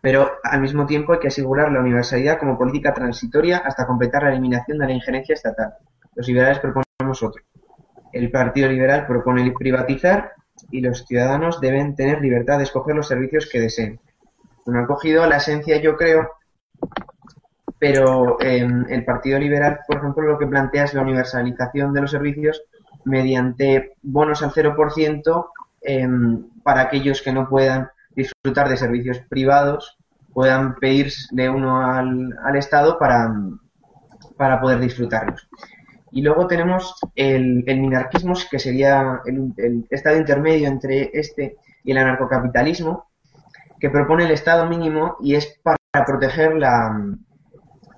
[0.00, 4.30] Pero al mismo tiempo hay que asegurar la universalidad como política transitoria hasta completar la
[4.30, 5.74] eliminación de la injerencia estatal.
[6.14, 7.42] Los liberales proponemos otro.
[8.12, 10.32] El Partido Liberal propone privatizar
[10.70, 14.00] y los ciudadanos deben tener libertad de escoger los servicios que deseen.
[14.66, 16.30] No ha cogido la esencia, yo creo,
[17.78, 22.10] pero em, el Partido Liberal, por ejemplo, lo que plantea es la universalización de los
[22.10, 22.62] servicios
[23.04, 25.46] mediante bonos al 0%
[25.80, 29.98] em, para aquellos que no puedan disfrutar de servicios privados,
[30.32, 33.34] puedan pedir de uno al, al Estado para,
[34.36, 35.48] para poder disfrutarlos.
[36.12, 41.98] Y luego tenemos el, el minarquismo, que sería el, estado intermedio entre este y el
[41.98, 43.08] anarcocapitalismo,
[43.80, 47.16] que propone el estado mínimo y es para proteger la,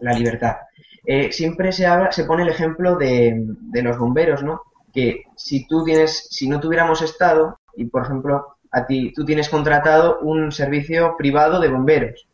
[0.00, 0.56] la libertad.
[1.04, 4.62] Eh, siempre se habla, se pone el ejemplo de, de, los bomberos, ¿no?
[4.92, 9.48] Que si tú tienes, si no tuviéramos estado y por ejemplo a ti tú tienes
[9.48, 12.28] contratado un servicio privado de bomberos,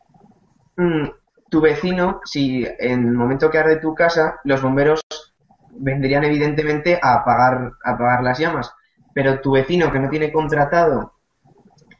[0.76, 1.08] mm,
[1.48, 5.00] tu vecino, si en el momento que arde tu casa, los bomberos
[5.72, 8.72] vendrían evidentemente a apagar, a apagar las llamas.
[9.14, 11.12] Pero tu vecino que no tiene contratado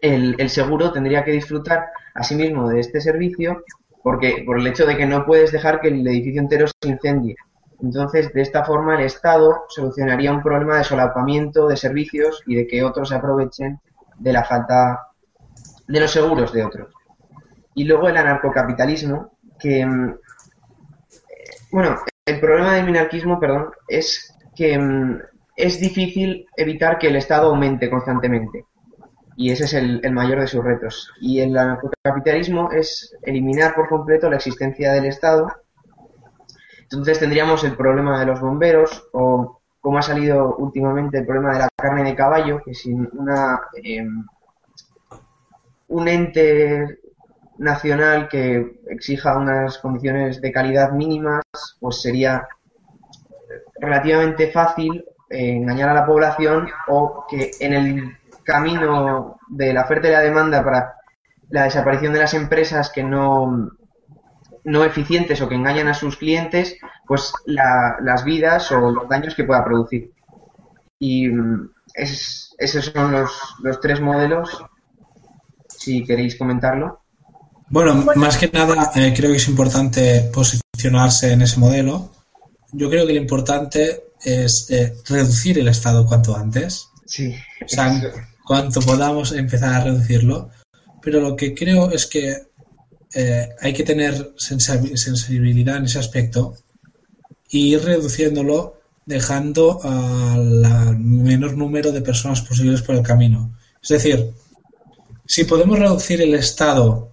[0.00, 3.64] el, el seguro tendría que disfrutar asimismo sí de este servicio
[4.02, 7.36] porque por el hecho de que no puedes dejar que el edificio entero se incendie.
[7.82, 12.66] Entonces, de esta forma, el Estado solucionaría un problema de solapamiento de servicios y de
[12.66, 13.80] que otros se aprovechen
[14.18, 15.08] de la falta
[15.86, 16.88] de los seguros de otros.
[17.74, 20.14] Y luego el anarcocapitalismo, que, mm,
[21.72, 21.96] bueno,
[22.30, 25.20] el problema del minarquismo, perdón, es que mm,
[25.56, 28.64] es difícil evitar que el Estado aumente constantemente.
[29.36, 31.12] Y ese es el, mayor de sus retos.
[31.20, 35.50] Y el anarcocapitalismo es eliminar por completo la existencia del Estado.
[36.82, 41.58] Entonces tendríamos el problema de los bomberos o, como ha salido últimamente, el problema de
[41.60, 44.06] la carne de caballo, que sin una, eh,
[45.88, 46.98] un ente
[47.60, 51.42] nacional que exija unas condiciones de calidad mínimas,
[51.78, 52.48] pues sería
[53.78, 60.08] relativamente fácil eh, engañar a la población o que en el camino de la oferta
[60.08, 60.94] y la demanda para
[61.50, 63.70] la desaparición de las empresas que no,
[64.64, 69.34] no eficientes o que engañan a sus clientes, pues la, las vidas o los daños
[69.34, 70.12] que pueda producir.
[70.98, 74.64] Y mm, es, esos son los, los tres modelos,
[75.68, 76.99] si queréis comentarlo.
[77.70, 82.10] Bueno, más que nada eh, creo que es importante posicionarse en ese modelo.
[82.72, 86.88] Yo creo que lo importante es eh, reducir el Estado cuanto antes.
[87.06, 87.32] Sí.
[87.64, 88.02] O sea,
[88.44, 90.50] cuanto podamos empezar a reducirlo.
[91.00, 92.42] Pero lo que creo es que
[93.14, 96.56] eh, hay que tener sensibilidad en ese aspecto
[97.48, 103.56] y ir reduciéndolo dejando al menor número de personas posibles por el camino.
[103.80, 104.32] Es decir,
[105.24, 107.09] si podemos reducir el Estado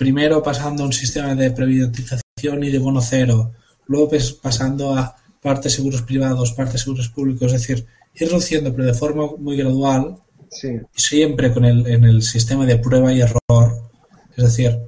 [0.00, 3.52] primero pasando a un sistema de privatización y de bono cero,
[3.84, 8.86] luego pues, pasando a partes seguros privados, partes seguros públicos, es decir, ir reduciendo, pero
[8.86, 10.16] de forma muy gradual,
[10.50, 10.70] sí.
[10.96, 13.90] siempre con el, en el sistema de prueba y error.
[14.34, 14.80] Es decir,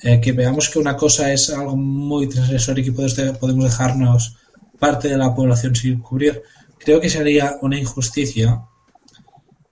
[0.00, 4.36] eh, que veamos que una cosa es algo muy transgresor y que podemos dejarnos
[4.78, 6.40] parte de la población sin cubrir.
[6.78, 8.62] Creo que sería una injusticia,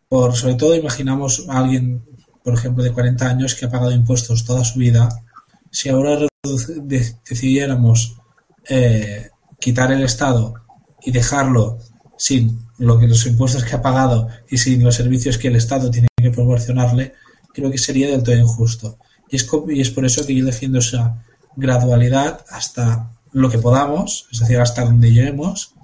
[0.09, 2.09] por sobre todo imaginamos a alguien
[2.51, 5.09] por ejemplo, de 40 años que ha pagado impuestos toda su vida,
[5.70, 6.18] si ahora
[6.82, 8.16] decidiéramos
[8.68, 9.30] eh,
[9.61, 10.55] quitar el Estado
[11.01, 11.78] y dejarlo
[12.18, 16.30] sin los impuestos que ha pagado y sin los servicios que el Estado tiene que
[16.30, 17.14] proporcionarle,
[17.55, 18.98] creo que sería del todo injusto.
[19.30, 21.24] Y es, y es por eso que yo defiendo esa
[21.55, 25.74] gradualidad hasta lo que podamos, es decir, hasta donde lleguemos.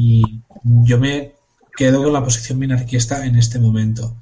[0.00, 1.34] Y yo me
[1.76, 4.16] quedo con la posición minarquista en este momento.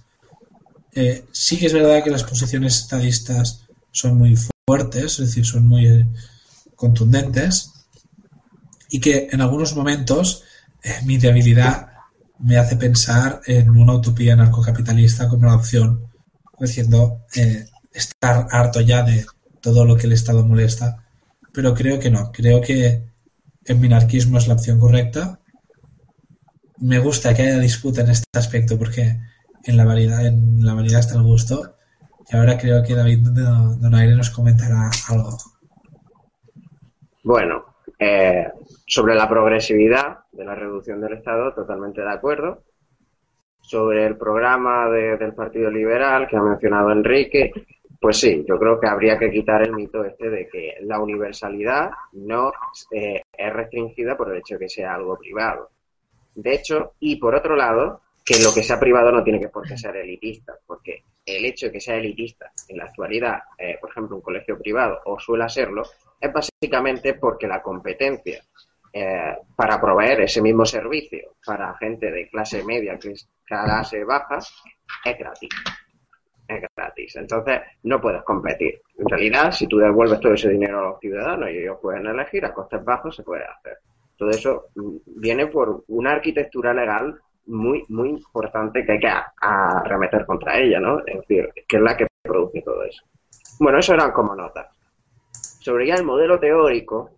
[0.97, 4.37] Eh, sí que es verdad que las posiciones estadistas son muy
[4.67, 6.07] fuertes, es decir, son muy eh,
[6.75, 7.73] contundentes
[8.91, 10.45] y que en algunos momentos
[10.83, 11.89] eh, mi debilidad
[12.39, 16.07] me hace pensar en una utopía anarcocapitalista como la opción,
[16.59, 19.27] diciendo eh, estar harto ya de
[19.61, 21.05] todo lo que el Estado molesta,
[21.53, 23.03] pero creo que no, creo que
[23.65, 25.41] el minarquismo es la opción correcta.
[26.79, 29.19] Me gusta que haya disputa en este aspecto porque
[29.67, 31.75] en la variedad, en la variedad está el gusto.
[32.29, 33.29] Y ahora creo que David
[33.81, 35.37] Donaire nos comentará algo.
[37.23, 38.49] Bueno, eh,
[38.87, 42.63] sobre la progresividad de la reducción del Estado, totalmente de acuerdo.
[43.61, 47.53] Sobre el programa del Partido Liberal que ha mencionado Enrique,
[48.01, 51.91] pues sí, yo creo que habría que quitar el mito este de que la universalidad
[52.13, 52.53] no
[52.93, 55.71] eh, es restringida por el hecho de que sea algo privado.
[56.35, 59.65] De hecho, y por otro lado, que lo que sea privado no tiene que por
[59.69, 63.91] qué ser elitista, porque el hecho de que sea elitista en la actualidad, eh, por
[63.91, 65.85] ejemplo, un colegio privado, o suele serlo,
[66.21, 68.43] es básicamente porque la competencia
[68.93, 72.99] eh, para proveer ese mismo servicio para gente de clase media,
[73.45, 74.39] clase baja,
[75.05, 75.51] es gratis.
[76.49, 77.17] Es gratis.
[77.17, 78.81] Entonces, no puedes competir.
[78.99, 82.45] En realidad, si tú devuelves todo ese dinero a los ciudadanos y ellos pueden elegir,
[82.45, 83.79] a costes bajos se puede hacer.
[84.17, 90.27] Todo eso mm, viene por una arquitectura legal muy, muy importante que hay que arremeter
[90.27, 91.01] contra ella, ¿no?
[91.07, 93.05] Es decir, que es la que produce todo eso.
[93.59, 94.67] Bueno, eso eran como notas.
[95.33, 97.11] Sobre ya el modelo teórico,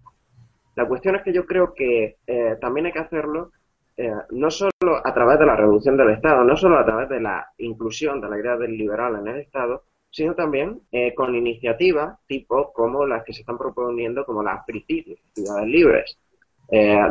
[0.78, 3.50] la cuestión es que yo creo que eh, también hay que hacerlo
[3.96, 4.70] eh, no solo
[5.02, 8.28] a través de la reducción del Estado, no solo a través de la inclusión de
[8.28, 13.24] la idea del liberal en el Estado, sino también eh, con iniciativas tipo como las
[13.24, 16.16] que se están proponiendo como las principios, ciudades libres.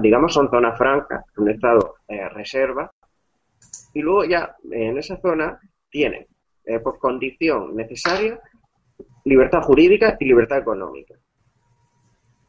[0.01, 2.89] digamos, son zonas francas, un Estado reserva,
[3.93, 5.59] y luego ya en esa zona
[5.89, 6.27] tienen
[6.83, 8.39] por condición necesaria
[9.27, 11.15] libertad jurídica y libertad económica.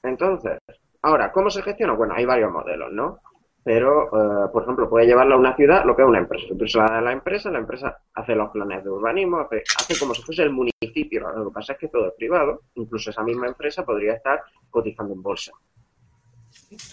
[0.02, 0.58] Entonces,
[1.02, 1.94] ahora, ¿cómo se gestiona?
[1.94, 3.18] Bueno, hay varios modelos, ¿no?
[3.64, 6.46] Pero, eh, por ejemplo, puede llevarlo a una ciudad lo que es una empresa.
[6.56, 9.62] Tú se la la empresa, la empresa hace los planes de urbanismo, hace,
[9.98, 11.28] como si fuese el municipio.
[11.32, 12.62] Lo que pasa es que todo es privado.
[12.74, 15.52] Incluso esa misma empresa podría estar cotizando en bolsa.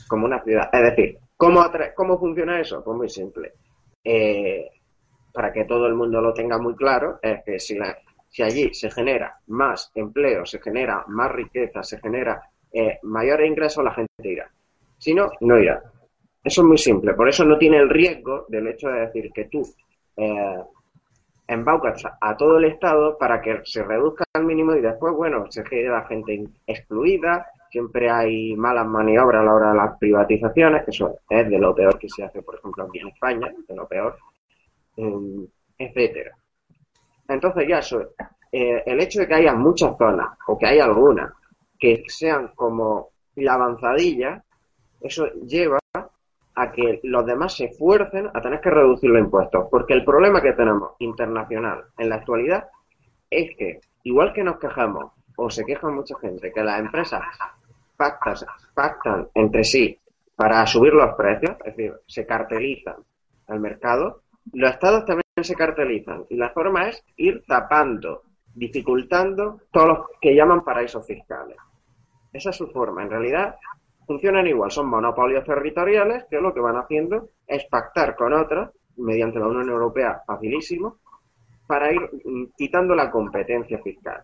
[0.07, 0.67] Como una ciudad.
[0.73, 1.63] Es decir, ¿cómo,
[1.95, 2.83] cómo funciona eso?
[2.83, 3.53] Pues muy simple.
[4.05, 4.69] Eh,
[5.33, 7.97] para que todo el mundo lo tenga muy claro, es que si, la,
[8.29, 12.41] si allí se genera más empleo, se genera más riqueza, se genera
[12.71, 14.49] eh, mayor ingreso, la gente irá.
[14.97, 15.83] Si no, no irá.
[16.43, 17.13] Eso es muy simple.
[17.15, 19.63] Por eso no tiene el riesgo del hecho de decir que tú
[20.15, 20.63] eh,
[21.47, 25.63] embaucas a todo el Estado para que se reduzca al mínimo y después, bueno, se
[25.63, 31.17] la gente excluida, siempre hay malas maniobras a la hora de las privatizaciones, que eso
[31.29, 34.17] es de lo peor que se hace, por ejemplo, aquí en España, de lo peor,
[34.95, 35.45] em,
[35.77, 36.37] etcétera.
[37.27, 38.13] Entonces ya eso,
[38.49, 41.33] eh, el hecho de que haya muchas zonas, o que haya algunas,
[41.77, 44.41] que sean como la avanzadilla,
[45.01, 45.77] eso lleva
[46.55, 49.67] a que los demás se esfuercen a tener que reducir los impuestos.
[49.69, 52.69] Porque el problema que tenemos internacional en la actualidad
[53.29, 57.21] es que, igual que nos quejamos, o se queja mucha gente, que las empresas
[57.95, 58.35] pactan,
[58.73, 59.99] pactan entre sí
[60.35, 62.97] para subir los precios, es decir, se cartelizan
[63.47, 64.21] al mercado,
[64.53, 66.25] los estados también se cartelizan.
[66.29, 68.23] Y la forma es ir tapando,
[68.53, 71.57] dificultando todos los que llaman paraísos fiscales.
[72.31, 73.03] Esa es su forma.
[73.03, 73.55] En realidad
[74.05, 74.71] funcionan igual.
[74.71, 79.69] Son monopolios territoriales que lo que van haciendo es pactar con otros, mediante la Unión
[79.69, 80.97] Europea facilísimo,
[81.67, 84.23] para ir mm, quitando la competencia fiscal.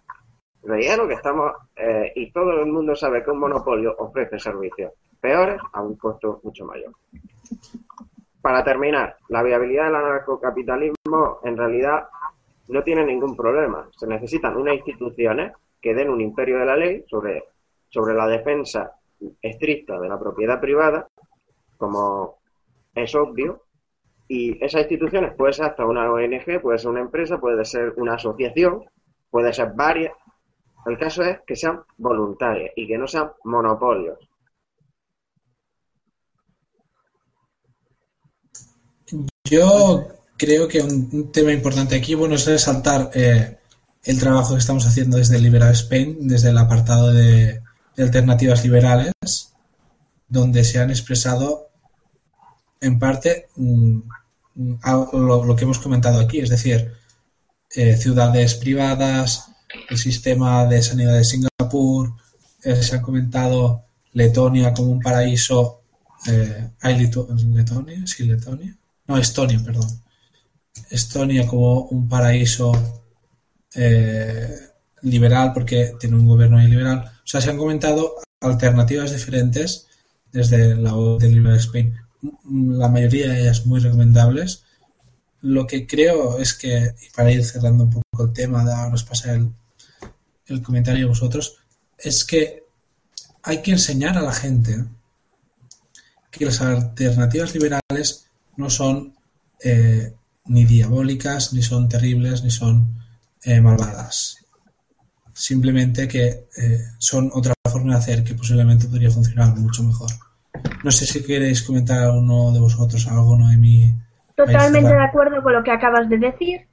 [0.64, 5.60] En que estamos, eh, y todo el mundo sabe que un monopolio ofrece servicios peores
[5.74, 6.92] a un costo mucho mayor.
[8.42, 12.08] Para terminar, la viabilidad del anarcocapitalismo en realidad
[12.68, 13.88] no tiene ningún problema.
[13.96, 17.44] Se necesitan unas instituciones que den un imperio de la ley sobre
[17.92, 18.94] sobre la defensa
[19.42, 21.08] estricta de la propiedad privada,
[21.78, 22.38] como
[22.96, 23.64] es obvio,
[24.28, 28.14] y esas instituciones puede ser hasta una ONG, puede ser una empresa, puede ser una
[28.14, 28.86] asociación,
[29.30, 30.14] puede ser varias.
[30.86, 34.18] El caso es que sean voluntarias y que no sean monopolios.
[39.44, 40.08] Yo
[40.38, 43.58] creo que un, tema importante aquí, bueno, es resaltar eh,
[44.04, 47.62] el trabajo que estamos haciendo desde Liberal Spain, desde el apartado de,
[47.98, 49.14] alternativas liberales,
[50.28, 51.68] donde se han expresado
[52.80, 56.94] en parte lo, que hemos comentado aquí, es decir,
[57.76, 59.52] eh, ciudades privadas,
[59.90, 62.14] el sistema de sanidad de Singapur,
[62.64, 65.82] eh, se ha comentado Letonia como un paraíso.
[66.28, 68.06] Eh, ¿Hay Letonia?
[68.06, 68.76] Sí, Letonia.
[69.08, 69.90] No, Estonia, perdón.
[70.90, 72.72] Estonia como un paraíso
[75.02, 77.12] liberal, porque tiene un gobierno liberal.
[77.24, 79.88] O sea, se han comentado alternativas diferentes
[80.32, 81.96] desde la web de Liberal Spain.
[82.78, 84.64] La mayoría de ellas muy recomendables.
[85.42, 89.04] Lo que creo es que, y para ir cerrando un poco el tema, ahora os
[89.04, 89.50] pasar el,
[90.52, 91.58] el comentario a vosotros,
[91.98, 92.64] es que
[93.44, 94.86] hay que enseñar a la gente
[96.30, 99.14] que las alternativas liberales no son
[99.64, 100.14] eh,
[100.46, 102.96] ni diabólicas, ni son terribles, ni son
[103.44, 104.38] eh, malvadas.
[105.34, 110.12] Simplemente que eh, son otra forma de hacer que posiblemente podría funcionar mucho mejor.
[110.84, 113.94] No sé si queréis comentar alguno de vosotros algo, Noemi.
[114.36, 116.71] Totalmente de acuerdo con lo que acabas de decir.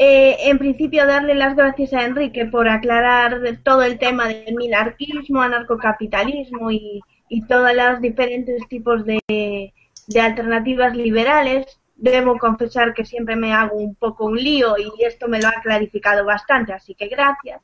[0.00, 5.42] Eh, en principio, darle las gracias a Enrique por aclarar todo el tema del minarquismo,
[5.42, 11.80] anarcocapitalismo y, y todos los diferentes tipos de, de alternativas liberales.
[11.96, 15.60] Debo confesar que siempre me hago un poco un lío y esto me lo ha
[15.60, 17.60] clarificado bastante, así que gracias.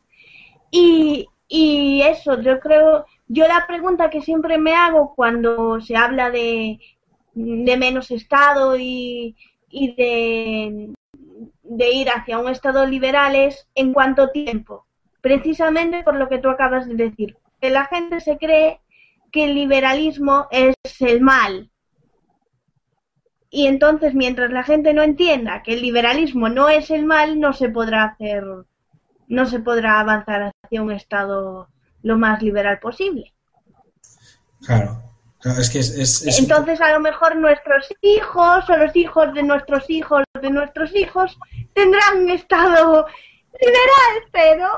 [0.72, 6.30] Y, y eso, yo creo, yo la pregunta que siempre me hago cuando se habla
[6.30, 6.80] de,
[7.35, 9.37] de menos Estado y,
[9.68, 10.95] y de,
[11.76, 14.86] de ir hacia un Estado liberal es en cuánto tiempo.
[15.20, 18.80] Precisamente por lo que tú acabas de decir, que la gente se cree
[19.32, 21.70] que el liberalismo es el mal.
[23.50, 27.52] Y entonces, mientras la gente no entienda que el liberalismo no es el mal, no
[27.52, 28.44] se podrá hacer,
[29.28, 31.68] no se podrá avanzar hacia un Estado
[32.02, 33.32] lo más liberal posible.
[34.66, 35.00] Claro.
[35.45, 39.32] Claro es que es, es, es Entonces, a lo mejor nuestros hijos o los hijos
[39.34, 41.38] de nuestros hijos de nuestros hijos
[41.74, 43.07] tendrán un Estado
[43.61, 44.68] liberal, pero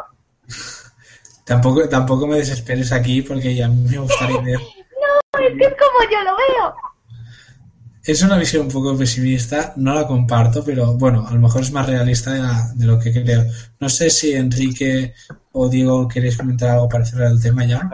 [1.44, 4.58] Tampoco, tampoco me desesperes aquí porque ya me gustaría ver.
[5.40, 6.74] no, es que es como yo lo veo.
[8.02, 11.72] Es una visión un poco pesimista, no la comparto, pero bueno, a lo mejor es
[11.72, 13.44] más realista de, la- de lo que creo.
[13.80, 15.14] No sé si Enrique
[15.52, 17.88] o Diego queréis comentar algo para cerrar el tema ya.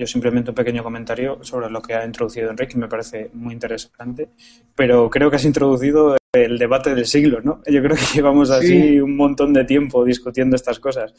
[0.00, 4.30] Yo simplemente un pequeño comentario sobre lo que ha introducido Enrique, me parece muy interesante,
[4.74, 7.60] pero creo que has introducido el debate del siglo, ¿no?
[7.66, 9.00] Yo creo que llevamos así Sí.
[9.00, 11.12] un montón de tiempo discutiendo estas cosas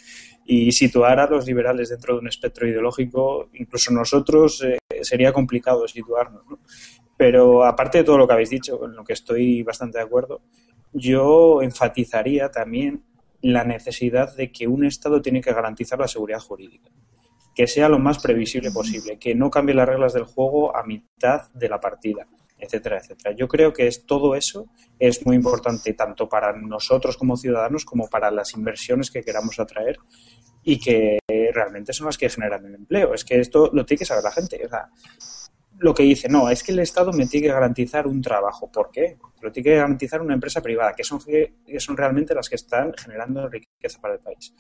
[0.47, 5.87] y situar a los liberales dentro de un espectro ideológico, incluso nosotros, eh, sería complicado
[5.87, 6.57] situarnos, ¿no?
[7.15, 10.41] Pero aparte de todo lo que habéis dicho, con lo que estoy bastante de acuerdo,
[10.91, 13.03] yo enfatizaría también
[13.43, 16.89] la necesidad de que un Estado tiene que garantizar la seguridad jurídica
[17.55, 21.51] que sea lo más previsible posible, que no cambie las reglas del juego a mitad
[21.53, 22.27] de la partida,
[22.57, 23.35] etcétera, etcétera.
[23.35, 24.67] Yo creo que es todo eso
[24.99, 29.97] es muy importante tanto para nosotros como ciudadanos como para las inversiones que queramos atraer
[30.63, 31.19] y que
[31.53, 33.13] realmente son las que generan el empleo.
[33.13, 34.61] Es que esto lo tiene que saber la gente.
[34.63, 34.89] O sea,
[35.79, 38.71] lo que dice, no, es que el Estado me tiene que garantizar un trabajo.
[38.71, 39.17] ¿Por qué?
[39.41, 42.93] Lo tiene que garantizar una empresa privada, que son, que son realmente las que están
[42.93, 44.53] generando riqueza para el país.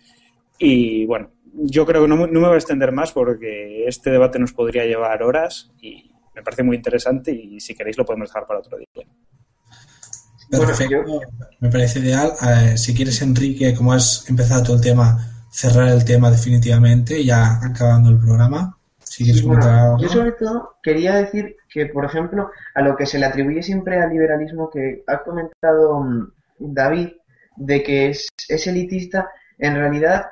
[0.63, 4.11] Y bueno, yo creo que no, me- no me voy a extender más porque este
[4.11, 8.29] debate nos podría llevar horas y me parece muy interesante y si queréis lo podemos
[8.29, 8.87] dejar para otro día.
[10.51, 11.21] Bueno, Perfecto,
[11.61, 12.33] me parece ideal.
[12.47, 15.17] Eh, si quieres, Enrique, como has empezado todo el tema,
[15.49, 18.77] cerrar el tema definitivamente, ya acabando el programa.
[18.99, 23.05] Si quieres Sí, bueno, yo sobre todo quería decir que, por ejemplo, a lo que
[23.05, 27.09] se le atribuye siempre al liberalismo que ha comentado mm, David,
[27.55, 30.25] de que es, es elitista, en realidad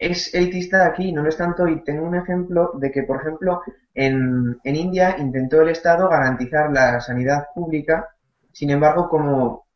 [0.00, 3.62] es elitista aquí, no lo es tanto, y tengo un ejemplo de que, por ejemplo,
[3.94, 8.08] en, en India intentó el Estado garantizar la sanidad pública,
[8.52, 9.66] sin embargo, como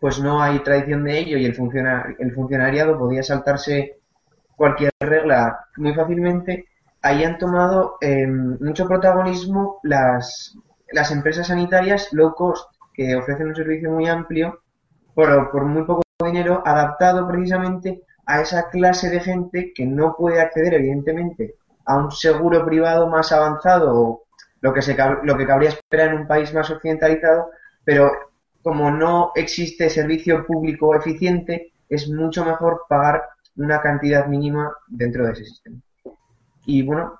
[0.00, 3.98] pues no hay tradición de ello y el, funciona- el funcionariado podía saltarse
[4.56, 6.66] cualquier regla muy fácilmente,
[7.02, 10.56] ahí han tomado eh, mucho protagonismo las,
[10.92, 14.60] las empresas sanitarias low cost, que ofrecen un servicio muy amplio
[15.14, 20.40] por, por muy poco dinero, adaptado precisamente a esa clase de gente que no puede
[20.40, 24.24] acceder, evidentemente, a un seguro privado más avanzado, o
[24.60, 27.50] lo que, se, lo que cabría esperar en un país más occidentalizado,
[27.84, 28.12] pero
[28.62, 33.22] como no existe servicio público eficiente, es mucho mejor pagar
[33.56, 35.80] una cantidad mínima dentro de ese sistema.
[36.66, 37.18] Y bueno,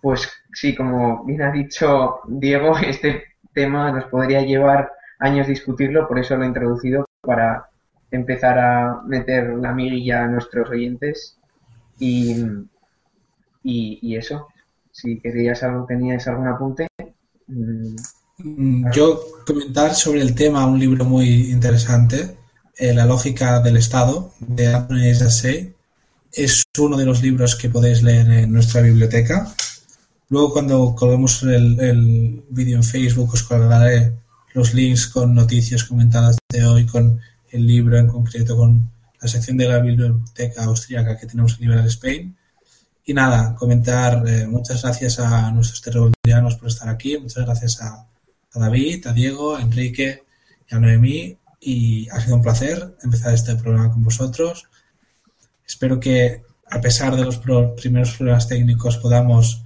[0.00, 6.20] pues sí, como bien ha dicho Diego, este tema nos podría llevar años discutirlo, por
[6.20, 7.68] eso lo he introducido para
[8.16, 11.36] empezar a meter la miguilla a nuestros oyentes
[11.98, 12.34] y,
[13.62, 14.48] y, eso.
[14.90, 16.86] Si querías algo, tenías algún apunte.
[17.46, 22.36] mm, Yo comentar sobre el tema un libro muy interesante,
[22.76, 25.72] eh, La lógica del Estado, de Anthony Jassy.
[26.32, 29.52] Es uno de los libros que podéis leer en nuestra biblioteca.
[30.30, 34.12] Luego, cuando colguemos el, el vídeo en Facebook, os colgaré
[34.54, 37.20] los links con noticias comentadas de hoy, con
[37.54, 38.90] el libro en concreto, con
[39.20, 42.36] la sección de la biblioteca austríaca que tenemos en Liberal Spain.
[43.06, 48.06] Y nada, comentar eh, muchas gracias a nuestros terroristas por estar aquí, muchas gracias a,
[48.52, 50.24] a David, a Diego, a Enrique
[50.68, 51.38] y a Noemí.
[51.60, 54.66] Y ha sido un placer empezar este programa con vosotros.
[55.66, 59.64] Espero que, a pesar de los pro- primeros problemas técnicos, podamos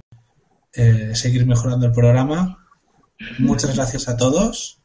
[0.73, 2.65] eh, seguir mejorando el programa.
[3.39, 4.78] Muchas gracias a todos.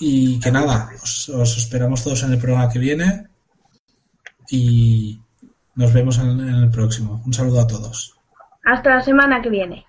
[0.00, 3.28] Y que nada, os, os esperamos todos en el programa que viene.
[4.50, 5.20] Y
[5.76, 7.22] nos vemos en, en el próximo.
[7.24, 8.18] Un saludo a todos.
[8.64, 9.86] Hasta la semana que viene.